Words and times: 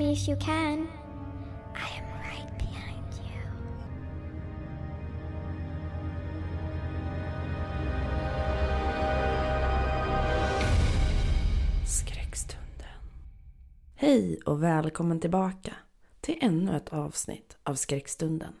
Me 0.00 0.12
if 0.12 0.28
you 0.28 0.36
can. 0.36 0.88
I 1.74 1.98
am 1.98 2.06
right 2.22 2.58
behind 2.58 3.12
you. 3.14 3.40
Skräckstunden. 11.86 12.86
Hej 13.94 14.40
och 14.46 14.62
välkommen 14.62 15.20
tillbaka 15.20 15.72
till 16.20 16.38
ännu 16.40 16.76
ett 16.76 16.92
avsnitt 16.92 17.56
av 17.62 17.74
Skräckstunden. 17.74 18.52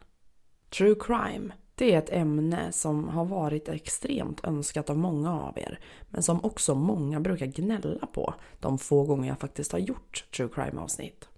True 0.70 0.94
crime, 1.00 1.52
det 1.74 1.94
är 1.94 1.98
ett 1.98 2.10
ämne 2.10 2.72
som 2.72 3.08
har 3.08 3.24
varit 3.24 3.68
extremt 3.68 4.44
önskat 4.44 4.90
av 4.90 4.98
många 4.98 5.40
av 5.40 5.58
er, 5.58 5.78
men 6.08 6.22
som 6.22 6.44
också 6.44 6.74
många 6.74 7.20
brukar 7.20 7.46
gnälla 7.46 8.06
på 8.06 8.34
de 8.60 8.78
få 8.78 9.04
gånger 9.04 9.28
jag 9.28 9.40
faktiskt 9.40 9.72
har 9.72 9.78
gjort 9.78 10.24
true 10.36 10.48
crime 10.54 10.80
avsnitt. 10.80 11.29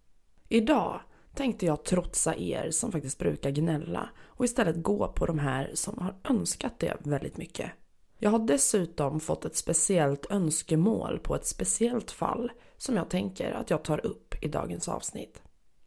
Idag 0.52 1.00
tänkte 1.34 1.66
jag 1.66 1.84
trotsa 1.84 2.36
er 2.36 2.70
som 2.70 2.92
faktiskt 2.92 3.18
brukar 3.18 3.50
gnälla 3.50 4.08
och 4.26 4.44
istället 4.44 4.82
gå 4.82 5.12
på 5.16 5.26
de 5.26 5.38
här 5.38 5.70
som 5.74 5.98
har 5.98 6.14
önskat 6.24 6.78
det 6.78 6.96
väldigt 6.98 7.36
mycket. 7.36 7.70
Jag 8.18 8.30
har 8.30 8.38
dessutom 8.38 9.20
fått 9.20 9.44
ett 9.44 9.56
speciellt 9.56 10.26
önskemål 10.30 11.18
på 11.18 11.34
ett 11.34 11.46
speciellt 11.46 12.10
fall 12.10 12.52
som 12.76 12.96
jag 12.96 13.10
tänker 13.10 13.52
att 13.52 13.70
jag 13.70 13.82
tar 13.82 14.06
upp 14.06 14.34
i 14.44 14.48
dagens 14.48 14.88
avsnitt. 14.88 15.42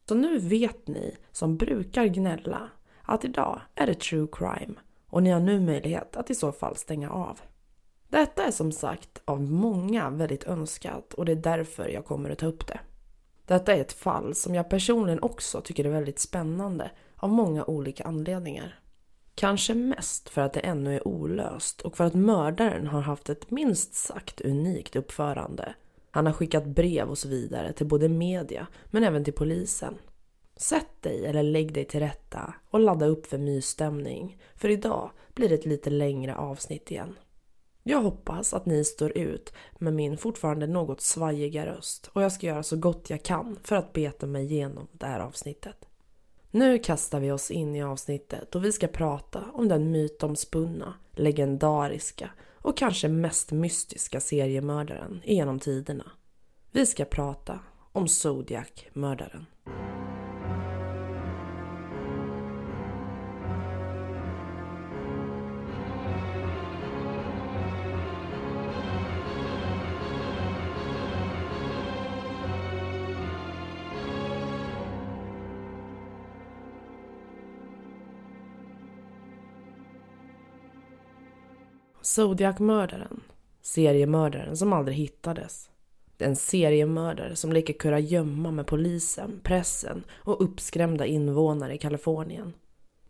Så 0.08 0.16
nu 0.16 0.40
vet 0.40 0.88
ni 0.88 1.18
som 1.32 1.58
brukar 1.58 2.06
gnälla 2.06 2.70
att 3.02 3.26
idag 3.26 3.62
är 3.76 3.88
det 3.88 4.00
true 4.00 4.28
crime 4.32 4.76
och 5.08 5.24
ni 5.24 5.30
har 5.30 5.40
nu 5.40 5.60
möjlighet 5.60 6.16
att 6.16 6.30
i 6.30 6.36
så 6.36 6.52
fall 6.52 6.76
stänga 6.76 7.10
av. 7.10 7.40
Detta 8.10 8.46
är 8.46 8.52
som 8.52 8.72
sagt 8.72 9.22
av 9.26 9.42
många 9.42 10.10
väldigt 10.10 10.44
önskat 10.44 11.14
och 11.14 11.26
det 11.26 11.32
är 11.32 11.36
därför 11.36 11.88
jag 11.88 12.06
kommer 12.06 12.30
att 12.30 12.40
ta 12.40 12.46
upp 12.46 12.68
det. 12.68 12.80
Detta 13.46 13.76
är 13.76 13.82
ett 13.82 13.94
fall 13.94 14.36
som 14.36 14.56
jag 14.56 14.70
personligen 14.70 15.24
också 15.24 15.62
tycker 15.62 15.86
är 15.86 15.90
väldigt 15.90 16.20
spännande 16.20 16.92
av 17.16 17.30
många 17.30 17.66
olika 17.66 18.04
anledningar. 18.04 18.80
Kanske 19.36 19.74
mest 19.74 20.30
för 20.30 20.42
att 20.42 20.54
det 20.54 20.60
ännu 20.60 20.96
är 20.96 21.08
olöst 21.08 21.82
och 21.82 21.98
för 21.98 22.04
att 22.04 22.14
mördaren 22.14 22.88
har 22.88 23.02
haft 23.02 23.30
ett 23.30 23.52
minst 23.52 23.94
sagt 23.94 24.42
unikt 24.42 24.96
uppförande. 24.96 25.76
Han 26.12 26.26
har 26.26 26.34
skickat 26.34 26.66
brev 26.66 27.10
och 27.10 27.18
så 27.18 27.28
vidare 27.28 27.74
till 27.74 27.88
både 27.88 28.10
media 28.10 28.68
men 28.86 29.04
även 29.04 29.24
till 29.24 29.34
polisen. 29.34 29.96
Sätt 30.58 31.02
dig 31.02 31.26
eller 31.26 31.44
lägg 31.44 31.74
dig 31.74 31.86
till 31.86 32.00
rätta 32.00 32.54
och 32.70 32.80
ladda 32.80 33.06
upp 33.06 33.26
för 33.26 33.38
mysstämning 33.38 34.38
för 34.56 34.70
idag 34.70 35.12
blir 35.34 35.50
det 35.50 35.56
ett 35.56 35.66
lite 35.66 35.90
längre 35.90 36.36
avsnitt 36.36 36.92
igen. 36.92 37.16
Jag 37.88 38.02
hoppas 38.02 38.54
att 38.54 38.66
ni 38.66 38.86
står 38.86 39.18
ut 39.18 39.54
med 39.74 39.94
min 39.94 40.18
fortfarande 40.18 40.68
något 40.68 41.02
svajiga 41.02 41.66
röst 41.66 42.10
och 42.14 42.24
jag 42.24 42.32
ska 42.32 42.48
göra 42.48 42.64
så 42.64 42.76
gott 42.76 43.10
jag 43.10 43.24
kan 43.24 43.60
för 43.64 43.76
att 43.76 43.94
beta 43.94 44.26
mig 44.28 44.44
igenom 44.44 44.88
det 44.92 45.06
här 45.06 45.20
avsnittet. 45.20 45.86
Nu 46.52 46.80
kastar 46.80 47.20
vi 47.20 47.32
oss 47.32 47.52
in 47.52 47.76
i 47.76 47.84
avsnittet 47.84 48.56
och 48.56 48.66
vi 48.66 48.72
ska 48.72 48.88
prata 48.88 49.44
om 49.54 49.68
den 49.68 49.92
mytomspunna, 49.92 50.94
legendariska 51.12 52.30
och 52.56 52.78
kanske 52.78 53.08
mest 53.08 53.52
mystiska 53.52 54.20
seriemördaren 54.20 55.22
genom 55.24 55.60
tiderna. 55.60 56.12
Vi 56.72 56.86
ska 56.86 57.06
prata 57.06 57.60
om 57.92 58.08
Zodiac-mördaren. 58.08 59.46
Zodiac-mördaren. 82.16 83.22
Seriemördaren 83.62 84.58
som 84.58 84.74
aldrig 84.74 84.98
hittades. 84.98 85.70
Den 86.18 86.36
seriemördare 86.36 87.36
som 87.36 87.54
leker 87.54 87.74
kurragömma 87.74 88.52
med 88.52 88.68
polisen, 88.68 89.40
pressen 89.44 90.04
och 90.14 90.44
uppskrämda 90.44 91.06
invånare 91.06 91.76
i 91.76 91.78
Kalifornien. 91.78 92.54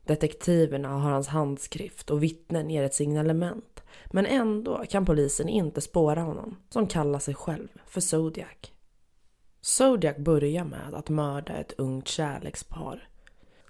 Detektiverna 0.05 0.89
har 0.89 1.11
hans 1.11 1.27
handskrift 1.27 2.09
och 2.09 2.23
vittnen 2.23 2.69
ger 2.69 2.83
ett 2.83 2.93
signalement. 2.93 3.83
Men 4.05 4.25
ändå 4.25 4.83
kan 4.89 5.05
polisen 5.05 5.49
inte 5.49 5.81
spåra 5.81 6.21
honom, 6.21 6.57
som 6.69 6.87
kallar 6.87 7.19
sig 7.19 7.33
själv 7.33 7.67
för 7.85 8.01
Zodiac. 8.01 8.71
Zodiac 9.61 10.17
börjar 10.17 10.65
med 10.65 10.93
att 10.93 11.09
mörda 11.09 11.53
ett 11.53 11.73
ungt 11.77 12.07
kärlekspar. 12.07 13.09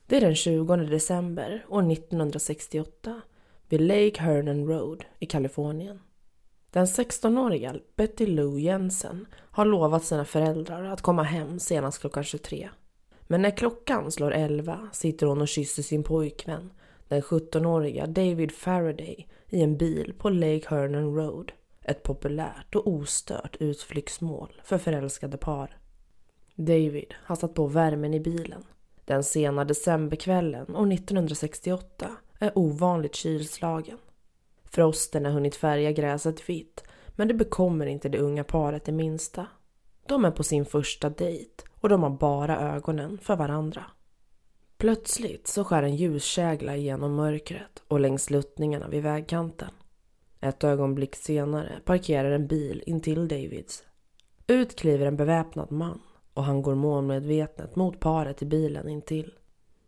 Det 0.08 0.18
är 0.18 0.22
den 0.22 0.36
20 0.36 0.76
december 0.76 1.66
år 1.70 1.92
1968 1.92 3.22
vid 3.70 3.82
Lake 3.82 4.22
Hernon 4.22 4.68
Road 4.68 5.06
i 5.20 5.26
Kalifornien. 5.26 6.00
Den 6.72 6.86
16-åriga 6.86 7.76
Betty 7.96 8.26
Lou 8.26 8.60
Jensen 8.60 9.26
har 9.34 9.66
lovat 9.66 10.04
sina 10.04 10.26
föräldrar 10.26 10.84
att 10.84 11.02
komma 11.02 11.24
hem 11.24 11.60
senast 11.60 12.02
klockan 12.02 12.24
23. 12.24 12.70
Men 13.22 13.42
när 13.42 13.58
klockan 13.58 14.12
slår 14.12 14.32
11 14.32 14.90
sitter 14.92 15.28
hon 15.28 15.42
och 15.42 15.48
kysser 15.48 15.84
sin 15.84 16.04
pojkvän, 16.04 16.72
den 17.08 17.22
17-åriga 17.22 18.08
David 18.08 18.52
Faraday, 18.52 19.28
i 19.50 19.62
en 19.62 19.78
bil 19.78 20.14
på 20.18 20.30
Lake 20.30 20.66
Hernon 20.68 21.16
Road. 21.16 21.52
Ett 21.82 22.04
populärt 22.04 22.76
och 22.76 22.88
ostört 22.88 23.56
utflyktsmål 23.60 24.62
för 24.64 24.78
förälskade 24.78 25.38
par. 25.38 25.78
David 26.56 27.14
har 27.24 27.36
satt 27.36 27.54
på 27.54 27.68
värmen 27.68 28.14
i 28.14 28.20
bilen. 28.20 28.64
Den 29.06 29.24
sena 29.24 29.66
decemberkvällen 29.66 30.76
år 30.76 30.94
1968 30.94 32.12
är 32.40 32.58
ovanligt 32.58 33.16
kylslagen. 33.16 33.98
Frosten 34.64 35.26
har 35.26 35.32
hunnit 35.32 35.56
färga 35.56 35.92
gräset 35.92 36.50
vitt 36.50 36.84
men 37.16 37.28
det 37.28 37.34
bekommer 37.34 37.86
inte 37.86 38.10
det 38.10 38.18
unga 38.18 38.44
paret 38.44 38.86
det 38.86 38.92
minsta. 38.92 39.48
De 40.08 40.26
är 40.26 40.32
på 40.32 40.44
sin 40.44 40.66
första 40.66 41.10
dejt 41.10 41.64
och 41.82 41.90
de 41.90 42.04
har 42.04 42.10
bara 42.10 42.76
ögonen 42.76 43.18
för 43.18 43.36
varandra. 43.36 43.86
Plötsligt 44.78 45.48
så 45.48 45.64
skär 45.64 45.84
en 45.84 45.96
ljuskägla 45.96 46.76
igenom 46.76 47.16
mörkret 47.16 47.84
och 47.88 48.00
längs 48.00 48.24
sluttningarna 48.24 48.88
vid 48.88 49.04
vägkanten. 49.04 49.70
Ett 50.42 50.64
ögonblick 50.64 51.16
senare 51.16 51.80
parkerar 51.86 52.32
en 52.32 52.48
bil 52.48 52.84
intill 52.86 53.28
Davids. 53.28 53.84
Ut 54.48 54.76
kliver 54.76 55.06
en 55.06 55.18
beväpnad 55.18 55.72
man 55.72 56.02
och 56.34 56.44
han 56.44 56.62
går 56.62 56.76
målmedvetet 56.76 57.76
mot 57.76 58.00
paret 58.00 58.42
i 58.42 58.46
bilen 58.46 58.90
intill. 58.90 59.34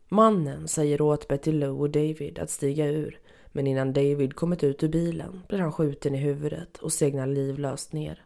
Mannen 0.08 0.68
säger 0.68 1.00
åt 1.00 1.28
Betty 1.28 1.52
Lou 1.52 1.80
och 1.80 1.90
David 1.90 2.38
att 2.38 2.50
stiga 2.50 2.86
ur 2.86 3.20
men 3.52 3.66
innan 3.66 3.92
David 3.92 4.34
kommit 4.34 4.64
ut 4.64 4.82
ur 4.82 4.88
bilen 4.88 5.42
blir 5.48 5.58
han 5.58 5.72
skjuten 5.72 6.14
i 6.14 6.18
huvudet 6.18 6.78
och 6.78 6.92
segnar 6.92 7.26
livlöst 7.26 7.92
ner. 7.92 8.24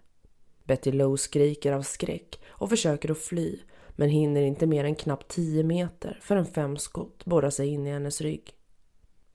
Betty 0.64 0.92
Lou 0.92 1.16
skriker 1.16 1.72
av 1.72 1.82
skräck 1.82 2.40
och 2.48 2.68
försöker 2.68 3.10
att 3.10 3.18
fly 3.18 3.58
men 3.96 4.08
hinner 4.08 4.42
inte 4.42 4.66
mer 4.66 4.84
än 4.84 4.94
knappt 4.94 5.28
10 5.28 5.62
meter 5.62 6.18
förrän 6.22 6.46
fem 6.46 6.76
skott 6.76 7.24
borrar 7.24 7.50
sig 7.50 7.68
in 7.68 7.86
i 7.86 7.90
hennes 7.90 8.20
rygg. 8.20 8.54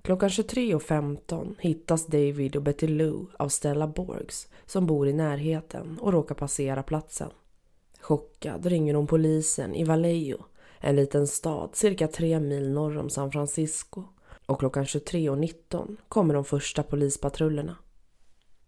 Klockan 0.01 0.29
23.15 0.29 1.55
hittas 1.59 2.05
David 2.05 2.55
och 2.55 2.63
Betty 2.63 2.87
Lou 2.87 3.25
av 3.39 3.49
Stella 3.49 3.87
Borgs 3.87 4.47
som 4.65 4.85
bor 4.85 5.07
i 5.07 5.13
närheten 5.13 5.99
och 6.01 6.13
råkar 6.13 6.35
passera 6.35 6.83
platsen. 6.83 7.29
Chockad 7.99 8.65
ringer 8.65 8.93
hon 8.93 9.07
polisen 9.07 9.75
i 9.75 9.83
Vallejo, 9.83 10.37
en 10.79 10.95
liten 10.95 11.27
stad 11.27 11.69
cirka 11.73 12.07
tre 12.07 12.39
mil 12.39 12.69
norr 12.69 12.97
om 12.97 13.09
San 13.09 13.31
Francisco 13.31 14.03
och 14.45 14.59
klockan 14.59 14.85
23.19 14.85 15.97
kommer 16.07 16.33
de 16.33 16.45
första 16.45 16.83
polispatrullerna. 16.83 17.75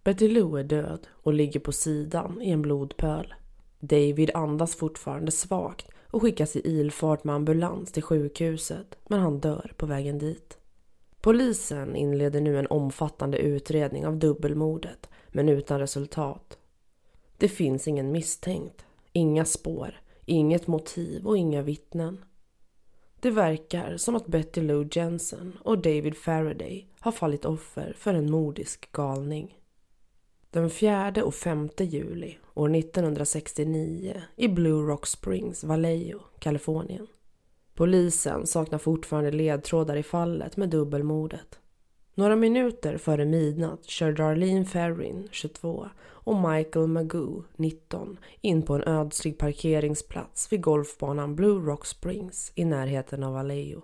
Betty 0.04 0.28
Lou 0.28 0.60
är 0.60 0.64
död 0.64 1.08
och 1.10 1.34
ligger 1.34 1.60
på 1.60 1.72
sidan 1.72 2.42
i 2.42 2.52
en 2.52 2.62
blodpöl. 2.62 3.34
David 3.80 4.32
andas 4.34 4.76
fortfarande 4.76 5.32
svagt 5.32 5.88
och 6.12 6.22
skickas 6.22 6.56
i 6.56 6.62
ilfart 6.70 7.24
med 7.24 7.36
ambulans 7.36 7.92
till 7.92 8.04
sjukhuset 8.04 8.98
men 9.08 9.20
han 9.20 9.40
dör 9.40 9.74
på 9.78 9.86
vägen 9.86 10.18
dit. 10.18 10.58
Polisen 11.22 11.96
inleder 11.96 12.42
nu 12.42 12.60
en 12.60 12.68
omfattande 12.68 13.38
utredning 13.38 14.08
av 14.08 14.18
dubbelmordet 14.18 15.10
men 15.28 15.50
utan 15.50 15.80
resultat. 15.80 16.58
Det 17.38 17.48
finns 17.48 17.88
ingen 17.88 18.12
misstänkt, 18.12 18.86
inga 19.14 19.46
spår, 19.46 20.02
inget 20.30 20.68
motiv 20.68 21.28
och 21.28 21.38
inga 21.38 21.62
vittnen. 21.62 22.26
Det 23.20 23.32
verkar 23.32 23.98
som 23.98 24.16
att 24.16 24.28
Betty 24.28 24.62
Lou 24.62 24.88
Jensen 24.92 25.58
och 25.64 25.82
David 25.82 26.18
Faraday 26.18 26.88
har 27.00 27.12
fallit 27.12 27.46
offer 27.46 27.94
för 27.98 28.14
en 28.14 28.32
mordisk 28.32 28.92
galning. 28.92 29.58
Den 30.52 30.70
4 30.70 31.14
och 31.24 31.36
5 31.36 31.70
juli 31.78 32.38
år 32.54 32.76
1969 32.76 34.22
i 34.36 34.48
Blue 34.48 34.90
Rock 34.90 35.08
Springs, 35.08 35.64
Vallejo, 35.64 36.20
Kalifornien. 36.40 37.08
Polisen 37.74 38.48
saknar 38.48 38.80
fortfarande 38.80 39.32
ledtrådar 39.32 39.96
i 39.96 40.04
fallet 40.04 40.58
med 40.58 40.70
dubbelmordet. 40.70 41.60
Några 42.20 42.36
minuter 42.36 42.98
före 42.98 43.26
midnatt 43.26 43.86
kör 43.86 44.12
Darlene 44.12 44.66
Ferrin, 44.66 45.28
22, 45.32 45.90
och 46.00 46.36
Michael 46.36 46.88
Magoo, 46.88 47.44
19, 47.56 48.18
in 48.42 48.62
på 48.62 48.74
en 48.74 48.84
ödslig 48.84 49.38
parkeringsplats 49.38 50.54
vid 50.54 50.62
golfbanan 50.62 51.36
Blue 51.36 51.66
Rock 51.66 51.86
Springs 51.86 52.52
i 52.56 52.66
närheten 52.66 53.24
av 53.24 53.34
Vallejo. 53.34 53.82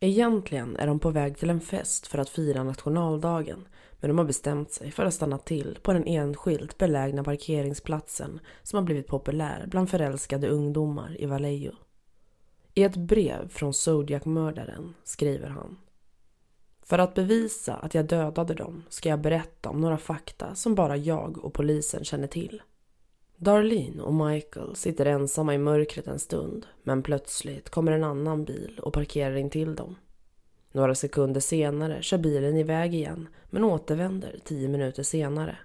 Egentligen 0.00 0.76
är 0.76 0.86
de 0.86 0.98
på 0.98 1.10
väg 1.10 1.38
till 1.38 1.50
en 1.50 1.60
fest 1.60 2.06
för 2.06 2.18
att 2.18 2.28
fira 2.28 2.64
nationaldagen 2.64 3.68
men 4.00 4.10
de 4.10 4.18
har 4.18 4.24
bestämt 4.24 4.72
sig 4.72 4.90
för 4.90 5.04
att 5.04 5.14
stanna 5.14 5.38
till 5.38 5.78
på 5.82 5.92
den 5.92 6.06
enskilt 6.06 6.78
belägna 6.78 7.24
parkeringsplatsen 7.24 8.40
som 8.62 8.76
har 8.76 8.84
blivit 8.84 9.06
populär 9.06 9.66
bland 9.70 9.90
förälskade 9.90 10.48
ungdomar 10.48 11.16
i 11.20 11.26
Vallejo. 11.26 11.72
I 12.74 12.82
ett 12.82 12.96
brev 12.96 13.48
från 13.48 13.74
Zodiac-mördaren 13.74 14.94
skriver 15.04 15.48
han 15.48 15.76
för 16.86 16.98
att 16.98 17.14
bevisa 17.14 17.74
att 17.74 17.94
jag 17.94 18.06
dödade 18.06 18.54
dem 18.54 18.84
ska 18.88 19.08
jag 19.08 19.20
berätta 19.20 19.68
om 19.68 19.80
några 19.80 19.98
fakta 19.98 20.54
som 20.54 20.74
bara 20.74 20.96
jag 20.96 21.44
och 21.44 21.54
polisen 21.54 22.04
känner 22.04 22.26
till. 22.26 22.62
Darlene 23.36 24.02
och 24.02 24.14
Michael 24.14 24.76
sitter 24.76 25.06
ensamma 25.06 25.54
i 25.54 25.58
mörkret 25.58 26.06
en 26.06 26.18
stund 26.18 26.66
men 26.82 27.02
plötsligt 27.02 27.70
kommer 27.70 27.92
en 27.92 28.04
annan 28.04 28.44
bil 28.44 28.80
och 28.82 28.92
parkerar 28.92 29.36
in 29.36 29.50
till 29.50 29.74
dem. 29.74 29.96
Några 30.72 30.94
sekunder 30.94 31.40
senare 31.40 32.02
kör 32.02 32.18
bilen 32.18 32.56
iväg 32.56 32.94
igen 32.94 33.28
men 33.50 33.64
återvänder 33.64 34.38
tio 34.44 34.68
minuter 34.68 35.02
senare. 35.02 35.58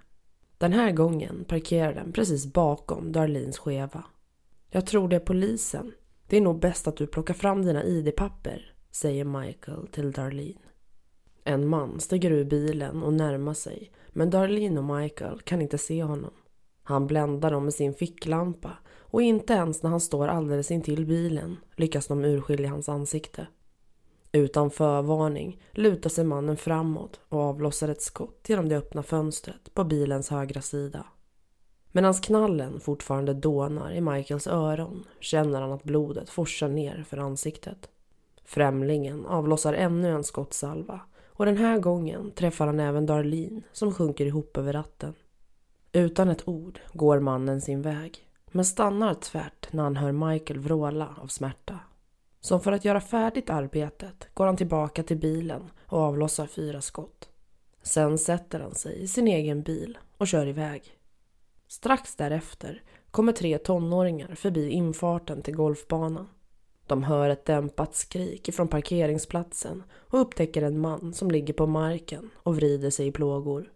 Den 0.58 0.72
här 0.72 0.92
gången 0.92 1.44
parkerar 1.44 1.94
den 1.94 2.12
precis 2.12 2.46
bakom 2.46 3.12
Darlins 3.12 3.58
skeva. 3.58 4.04
Jag 4.70 4.86
tror 4.86 5.08
det 5.08 5.16
är 5.16 5.20
polisen. 5.20 5.92
Det 6.26 6.36
är 6.36 6.40
nog 6.40 6.60
bäst 6.60 6.88
att 6.88 6.96
du 6.96 7.06
plockar 7.06 7.34
fram 7.34 7.64
dina 7.64 7.84
ID-papper, 7.84 8.74
säger 8.90 9.24
Michael 9.24 9.86
till 9.86 10.12
Darlene. 10.12 10.71
En 11.44 11.68
man 11.68 12.00
stiger 12.00 12.30
ur 12.30 12.44
bilen 12.44 13.02
och 13.02 13.12
närmar 13.12 13.54
sig 13.54 13.90
men 14.08 14.30
Darlene 14.30 14.80
och 14.80 14.96
Michael 14.96 15.40
kan 15.40 15.62
inte 15.62 15.78
se 15.78 16.02
honom. 16.02 16.32
Han 16.82 17.06
bländar 17.06 17.50
dem 17.50 17.64
med 17.64 17.74
sin 17.74 17.94
ficklampa 17.94 18.70
och 18.98 19.22
inte 19.22 19.52
ens 19.52 19.82
när 19.82 19.90
han 19.90 20.00
står 20.00 20.28
alldeles 20.28 20.70
intill 20.70 21.06
bilen 21.06 21.56
lyckas 21.76 22.06
de 22.06 22.24
urskilja 22.24 22.70
hans 22.70 22.88
ansikte. 22.88 23.46
Utan 24.32 24.70
förvarning 24.70 25.62
lutar 25.72 26.10
sig 26.10 26.24
mannen 26.24 26.56
framåt 26.56 27.20
och 27.28 27.40
avlossar 27.40 27.88
ett 27.88 28.02
skott 28.02 28.44
genom 28.48 28.68
det 28.68 28.76
öppna 28.76 29.02
fönstret 29.02 29.74
på 29.74 29.84
bilens 29.84 30.30
högra 30.30 30.62
sida. 30.62 31.06
Medan 31.92 32.14
knallen 32.14 32.80
fortfarande 32.80 33.34
dånar 33.34 33.92
i 33.92 34.00
Michaels 34.00 34.46
öron 34.46 35.04
känner 35.20 35.60
han 35.60 35.72
att 35.72 35.84
blodet 35.84 36.30
forsar 36.30 36.68
ner 36.68 37.04
för 37.08 37.16
ansiktet. 37.16 37.88
Främlingen 38.44 39.26
avlossar 39.26 39.74
ännu 39.74 40.10
en 40.10 40.24
skottsalva 40.24 41.00
och 41.34 41.46
den 41.46 41.56
här 41.56 41.78
gången 41.78 42.30
träffar 42.30 42.66
han 42.66 42.80
även 42.80 43.06
Darlene 43.06 43.62
som 43.72 43.94
sjunker 43.94 44.26
ihop 44.26 44.56
över 44.56 44.72
ratten. 44.72 45.14
Utan 45.92 46.28
ett 46.28 46.48
ord 46.48 46.80
går 46.92 47.20
mannen 47.20 47.60
sin 47.60 47.82
väg 47.82 48.28
men 48.50 48.64
stannar 48.64 49.14
tvärt 49.14 49.72
när 49.72 49.82
han 49.82 49.96
hör 49.96 50.12
Michael 50.12 50.58
vråla 50.58 51.16
av 51.22 51.26
smärta. 51.26 51.78
Som 52.40 52.60
för 52.60 52.72
att 52.72 52.84
göra 52.84 53.00
färdigt 53.00 53.50
arbetet 53.50 54.28
går 54.34 54.46
han 54.46 54.56
tillbaka 54.56 55.02
till 55.02 55.18
bilen 55.18 55.70
och 55.86 55.98
avlossar 55.98 56.46
fyra 56.46 56.80
skott. 56.80 57.28
Sen 57.82 58.18
sätter 58.18 58.60
han 58.60 58.74
sig 58.74 59.02
i 59.02 59.08
sin 59.08 59.28
egen 59.28 59.62
bil 59.62 59.98
och 60.18 60.28
kör 60.28 60.46
iväg. 60.46 60.98
Strax 61.68 62.16
därefter 62.16 62.82
kommer 63.10 63.32
tre 63.32 63.58
tonåringar 63.58 64.34
förbi 64.34 64.70
infarten 64.70 65.42
till 65.42 65.56
golfbanan. 65.56 66.28
De 66.86 67.02
hör 67.02 67.28
ett 67.28 67.44
dämpat 67.44 67.94
skrik 67.94 68.48
ifrån 68.48 68.68
parkeringsplatsen 68.68 69.82
och 69.92 70.20
upptäcker 70.20 70.62
en 70.62 70.80
man 70.80 71.14
som 71.14 71.30
ligger 71.30 71.54
på 71.54 71.66
marken 71.66 72.30
och 72.36 72.56
vrider 72.56 72.90
sig 72.90 73.06
i 73.06 73.12
plågor. 73.12 73.72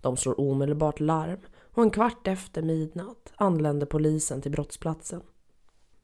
De 0.00 0.16
slår 0.16 0.40
omedelbart 0.40 1.00
larm 1.00 1.40
och 1.72 1.82
en 1.82 1.90
kvart 1.90 2.26
efter 2.26 2.62
midnatt 2.62 3.32
anländer 3.36 3.86
polisen 3.86 4.42
till 4.42 4.52
brottsplatsen. 4.52 5.22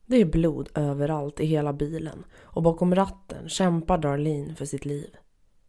Det 0.07 0.17
är 0.17 0.25
blod 0.25 0.69
överallt 0.75 1.41
i 1.41 1.47
hela 1.47 1.73
bilen 1.73 2.25
och 2.43 2.63
bakom 2.63 2.95
ratten 2.95 3.49
kämpar 3.49 3.99
Darlene 3.99 4.55
för 4.55 4.65
sitt 4.65 4.85
liv. 4.85 5.17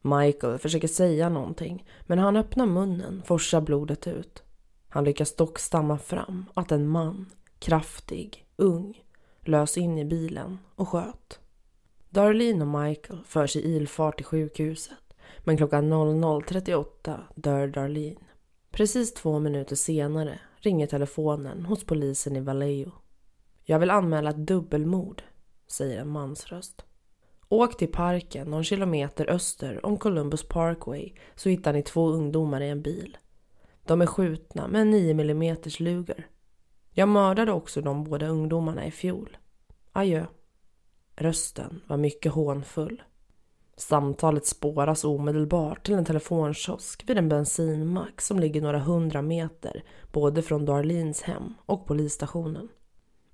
Michael 0.02 0.58
försöker 0.58 0.88
säga 0.88 1.30
någonting 1.30 1.86
men 2.02 2.18
när 2.18 2.26
han 2.26 2.36
öppnar 2.38 2.66
munnen 2.66 3.22
forsar 3.26 3.62
blodet 3.62 4.08
ut. 4.08 4.44
Han 4.90 5.04
lyckas 5.04 5.36
dock 5.36 5.60
stamma 5.60 5.98
fram 5.98 6.46
att 6.54 6.72
en 6.72 6.88
man, 6.88 7.26
kraftig, 7.60 8.46
ung, 8.56 9.03
lös 9.48 9.78
in 9.78 9.98
i 9.98 10.06
bilen 10.06 10.60
och 10.76 10.90
sköt. 10.90 11.40
Darlene 12.10 12.66
och 12.66 12.84
Michael 12.84 13.20
förs 13.26 13.56
i 13.56 13.76
ilfart 13.76 14.18
till 14.18 14.26
sjukhuset 14.26 14.98
men 15.44 15.58
klockan 15.58 15.94
00.38 15.94 17.20
dör 17.36 17.68
Darlene. 17.68 18.20
Precis 18.72 19.14
två 19.14 19.40
minuter 19.40 19.76
senare 19.76 20.40
ringer 20.56 20.88
telefonen 20.88 21.66
hos 21.66 21.84
polisen 21.86 22.36
i 22.36 22.40
Vallejo. 22.40 22.92
Jag 23.64 23.80
vill 23.80 23.90
anmäla 23.90 24.30
ett 24.30 24.48
dubbelmord, 24.48 25.24
säger 25.68 26.02
en 26.02 26.10
mansröst. 26.10 26.86
Åk 27.50 27.78
till 27.78 27.92
parken 27.92 28.48
någon 28.48 28.64
kilometer 28.64 29.30
öster 29.30 29.86
om 29.86 29.98
Columbus 29.98 30.48
Parkway 30.48 31.14
så 31.36 31.50
hittar 31.50 31.74
ni 31.74 31.84
två 31.84 32.10
ungdomar 32.10 32.62
i 32.62 32.70
en 32.70 32.82
bil. 32.82 33.18
De 33.86 34.02
är 34.02 34.06
skjutna 34.06 34.68
med 34.68 34.82
en 34.82 34.90
9 34.90 35.12
mm 35.12 35.58
luger. 35.80 36.28
Jag 36.96 37.10
mördade 37.10 37.52
också 37.52 37.82
de 37.82 38.04
båda 38.04 38.28
ungdomarna 38.28 38.86
i 38.86 38.92
fjol. 38.92 39.38
Adjö. 39.92 40.26
Rösten 41.16 41.82
var 41.88 41.98
mycket 41.98 42.32
hånfull. 42.32 43.04
Samtalet 43.78 44.46
spåras 44.46 45.04
omedelbart 45.04 45.86
till 45.86 45.96
en 45.96 46.06
telefonkiosk 46.06 47.10
vid 47.10 47.18
en 47.18 47.30
bensinmack 47.30 48.22
som 48.22 48.40
ligger 48.40 48.62
några 48.62 48.80
hundra 48.80 49.22
meter 49.22 49.84
både 50.12 50.42
från 50.42 50.66
Darlins 50.66 51.22
hem 51.22 51.54
och 51.66 51.88
polisstationen. 51.88 52.70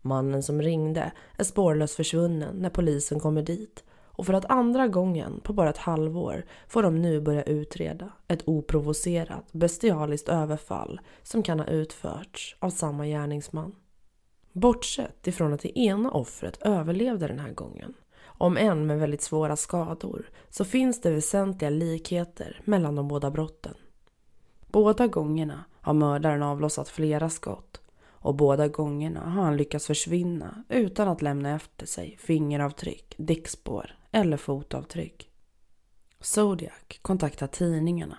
Mannen 0.02 0.44
som 0.44 0.62
ringde 0.62 1.12
är 1.38 1.44
spårlöst 1.44 1.96
försvunnen 1.96 2.56
när 2.56 2.70
polisen 2.70 3.20
kommer 3.20 3.42
dit 3.42 3.84
och 4.20 4.26
för 4.26 4.34
att 4.34 4.52
andra 4.52 4.88
gången 4.88 5.40
på 5.44 5.54
bara 5.54 5.70
ett 5.70 5.78
halvår 5.78 6.46
får 6.68 6.84
de 6.84 7.02
nu 7.02 7.22
börja 7.22 7.44
utreda 7.44 8.12
ett 8.28 8.48
oprovocerat 8.48 9.52
bestialiskt 9.52 10.30
överfall 10.30 11.02
som 11.24 11.44
kan 11.44 11.60
ha 11.60 11.68
utförts 11.68 12.56
av 12.60 12.70
samma 12.70 13.06
gärningsman. 13.06 13.76
Bortsett 14.52 15.28
ifrån 15.28 15.54
att 15.54 15.62
det 15.62 15.80
ena 15.80 16.12
offret 16.12 16.62
överlevde 16.62 17.28
den 17.28 17.40
här 17.40 17.52
gången, 17.52 17.94
om 18.24 18.58
än 18.58 18.88
med 18.88 19.00
väldigt 19.00 19.22
svåra 19.22 19.56
skador, 19.56 20.30
så 20.50 20.66
finns 20.66 21.02
det 21.02 21.12
väsentliga 21.12 21.70
likheter 21.70 22.62
mellan 22.66 22.96
de 22.96 23.08
båda 23.08 23.32
brotten. 23.32 23.76
Båda 24.68 25.08
gångerna 25.08 25.66
har 25.82 25.94
mördaren 25.94 26.44
avlossat 26.44 26.90
flera 26.90 27.30
skott 27.30 27.82
och 28.02 28.36
båda 28.36 28.68
gångerna 28.68 29.20
har 29.20 29.44
han 29.44 29.58
lyckats 29.58 29.88
försvinna 29.88 30.64
utan 30.70 31.08
att 31.08 31.22
lämna 31.22 31.56
efter 31.56 31.86
sig 31.86 32.18
fingeravtryck, 32.20 33.16
däckspår 33.18 33.99
eller 34.12 34.38
fotavtryck. 34.38 35.30
Zodiac 36.22 37.00
kontaktar 37.02 37.48
tidningarna. 37.48 38.18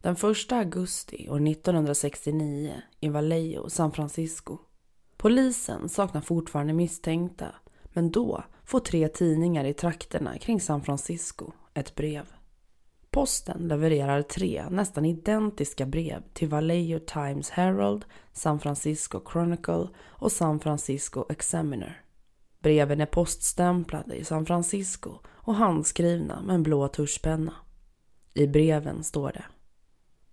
Den 0.00 0.14
1 0.14 0.52
augusti 0.52 1.28
år 1.28 1.48
1969 1.48 2.82
i 3.00 3.08
Vallejo, 3.08 3.70
San 3.70 3.92
Francisco. 3.92 4.58
Polisen 5.16 5.88
saknar 5.88 6.20
fortfarande 6.20 6.72
misstänkta 6.72 7.54
men 7.84 8.10
då 8.10 8.44
får 8.64 8.80
tre 8.80 9.08
tidningar 9.08 9.64
i 9.64 9.74
trakterna 9.74 10.38
kring 10.38 10.60
San 10.60 10.82
Francisco 10.82 11.52
ett 11.74 11.94
brev. 11.94 12.32
Posten 13.10 13.68
levererar 13.68 14.22
tre 14.22 14.64
nästan 14.70 15.04
identiska 15.04 15.86
brev 15.86 16.22
till 16.32 16.48
Vallejo 16.48 16.98
Times 16.98 17.50
Herald, 17.50 18.04
San 18.32 18.60
Francisco 18.60 19.20
Chronicle 19.32 19.88
och 19.98 20.32
San 20.32 20.60
Francisco 20.60 21.24
Examiner. 21.28 22.02
Breven 22.60 23.00
är 23.00 23.06
poststämplade 23.06 24.14
i 24.14 24.24
San 24.24 24.46
Francisco 24.46 25.18
och 25.28 25.54
handskrivna 25.54 26.42
med 26.42 26.54
en 26.54 26.62
blå 26.62 26.88
tuschpenna. 26.88 27.54
I 28.34 28.46
breven 28.46 29.04
står 29.04 29.32
det 29.32 29.44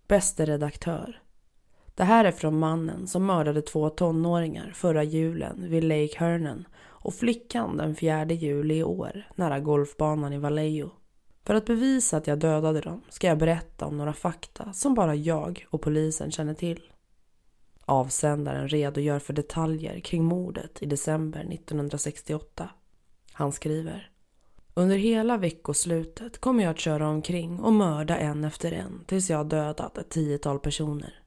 Bäste 0.08 0.46
redaktör. 0.46 1.22
Det 1.96 2.04
här 2.04 2.26
är 2.26 2.32
från 2.32 2.60
mannen 2.60 3.08
som 3.08 3.26
mördade 3.26 3.62
två 3.62 3.90
tonåringar 3.90 4.72
förra 4.76 5.04
julen 5.04 5.70
vid 5.70 5.84
Lake 5.84 6.18
Hernan 6.18 6.68
och 6.78 7.14
flickan 7.14 7.78
den 7.78 7.96
4 7.96 8.26
juli 8.26 8.76
i 8.76 8.84
år 8.84 9.28
nära 9.36 9.60
golfbanan 9.60 10.34
i 10.34 10.38
Vallejo. 10.38 10.90
För 11.44 11.56
att 11.56 11.66
bevisa 11.66 12.18
att 12.18 12.28
jag 12.28 12.40
dödade 12.40 12.82
dem 12.82 13.02
ska 13.10 13.28
jag 13.28 13.38
berätta 13.38 13.86
om 13.86 13.98
några 13.98 14.14
fakta 14.14 14.74
som 14.74 14.94
bara 14.94 15.16
jag 15.16 15.66
och 15.70 15.82
polisen 15.82 16.32
känner 16.32 16.54
till. 16.54 16.82
Avsändaren 17.86 18.68
redogör 18.68 19.20
för 19.20 19.34
detaljer 19.34 20.00
kring 20.00 20.24
mordet 20.24 20.82
i 20.82 20.86
december 20.86 21.54
1968. 21.54 22.70
Han 23.34 23.52
skriver 23.52 24.12
under 24.78 24.98
hela 24.98 25.38
veckoslutet 25.38 26.38
kommer 26.38 26.64
jag 26.64 26.72
att 26.72 26.80
köra 26.80 27.10
omkring 27.10 27.60
och 27.60 27.74
mörda 27.74 28.18
en 28.18 28.44
efter 28.44 28.72
en 28.72 29.04
tills 29.06 29.30
jag 29.30 29.38
har 29.38 29.46
dödat 29.46 29.98
ett 29.98 30.10
tiotal 30.10 30.60
personer. 30.60 31.24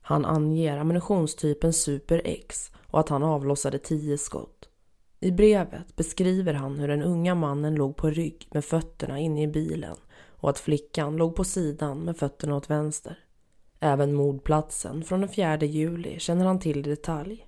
Han 0.00 0.24
anger 0.24 0.78
ammunitionstypen 0.78 1.72
Super 1.72 2.22
X 2.24 2.70
och 2.86 3.00
att 3.00 3.08
han 3.08 3.22
avlossade 3.22 3.78
tio 3.78 4.18
skott. 4.18 4.68
I 5.20 5.30
brevet 5.30 5.96
beskriver 5.96 6.54
han 6.54 6.78
hur 6.78 6.88
den 6.88 7.02
unga 7.02 7.34
mannen 7.34 7.74
låg 7.74 7.96
på 7.96 8.10
rygg 8.10 8.48
med 8.50 8.64
fötterna 8.64 9.18
inne 9.18 9.42
i 9.42 9.48
bilen 9.48 9.96
och 10.26 10.50
att 10.50 10.58
flickan 10.58 11.16
låg 11.16 11.36
på 11.36 11.44
sidan 11.44 11.98
med 11.98 12.16
fötterna 12.16 12.56
åt 12.56 12.70
vänster. 12.70 13.18
Även 13.80 14.14
mordplatsen 14.14 15.02
från 15.02 15.20
den 15.20 15.28
4 15.28 15.56
juli 15.56 16.18
känner 16.18 16.44
han 16.44 16.58
till 16.58 16.78
i 16.78 16.82
detalj. 16.82 17.46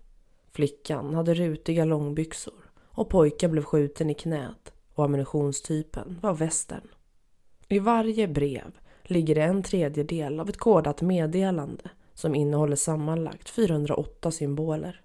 Flickan 0.52 1.14
hade 1.14 1.34
rutiga 1.34 1.84
långbyxor 1.84 2.70
och 2.84 3.08
pojken 3.08 3.50
blev 3.50 3.62
skjuten 3.62 4.10
i 4.10 4.14
knät 4.14 4.72
och 4.94 5.04
ammunitionstypen 5.04 6.18
var 6.22 6.34
västern. 6.34 6.88
I 7.68 7.78
varje 7.78 8.28
brev 8.28 8.78
ligger 9.02 9.34
det 9.34 9.42
en 9.42 9.62
tredjedel 9.62 10.40
av 10.40 10.49
ett 10.49 10.56
kodat 10.56 11.02
meddelande 11.02 11.90
som 12.14 12.34
innehåller 12.34 12.76
sammanlagt 12.76 13.49
408 13.49 14.30
symboler. 14.30 15.00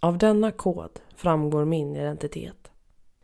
Av 0.00 0.18
denna 0.18 0.50
kod 0.50 1.00
framgår 1.16 1.64
min 1.64 1.96
identitet. 1.96 2.70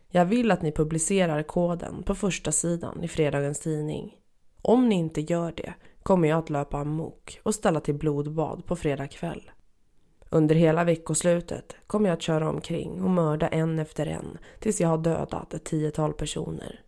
Jag 0.09 0.25
vill 0.25 0.51
att 0.51 0.63
ni 0.63 0.73
publicerar 0.73 1.43
koden 1.43 2.03
på 2.03 2.15
första 2.15 2.53
sidan 2.53 3.05
i 3.05 3.09
fredagens 3.09 3.61
tidning. 3.61 4.17
Om 4.63 4.89
ni 4.89 4.95
inte 4.95 5.21
gör 5.21 5.53
det 5.57 5.75
kommer 6.05 6.29
jag 6.29 6.39
att 6.39 6.51
löpa 6.51 6.79
amok 6.79 7.41
och 7.43 7.55
ställa 7.55 7.81
till 7.81 7.95
blodbad 7.95 8.67
på 8.67 8.77
fredag 8.77 9.09
kväll. 9.09 9.51
Under 10.31 10.55
hela 10.55 10.85
veckoslutet 10.85 11.77
kommer 11.87 12.09
jag 12.09 12.17
att 12.17 12.23
köra 12.23 12.49
omkring 12.49 13.03
och 13.03 13.11
mörda 13.11 13.49
en 13.49 13.79
efter 13.79 14.07
en 14.07 14.39
tills 14.59 14.81
jag 14.81 14.89
har 14.89 14.99
dödat 14.99 15.55
ett 15.55 15.65
tiotal 15.65 16.13
personer, 16.13 16.81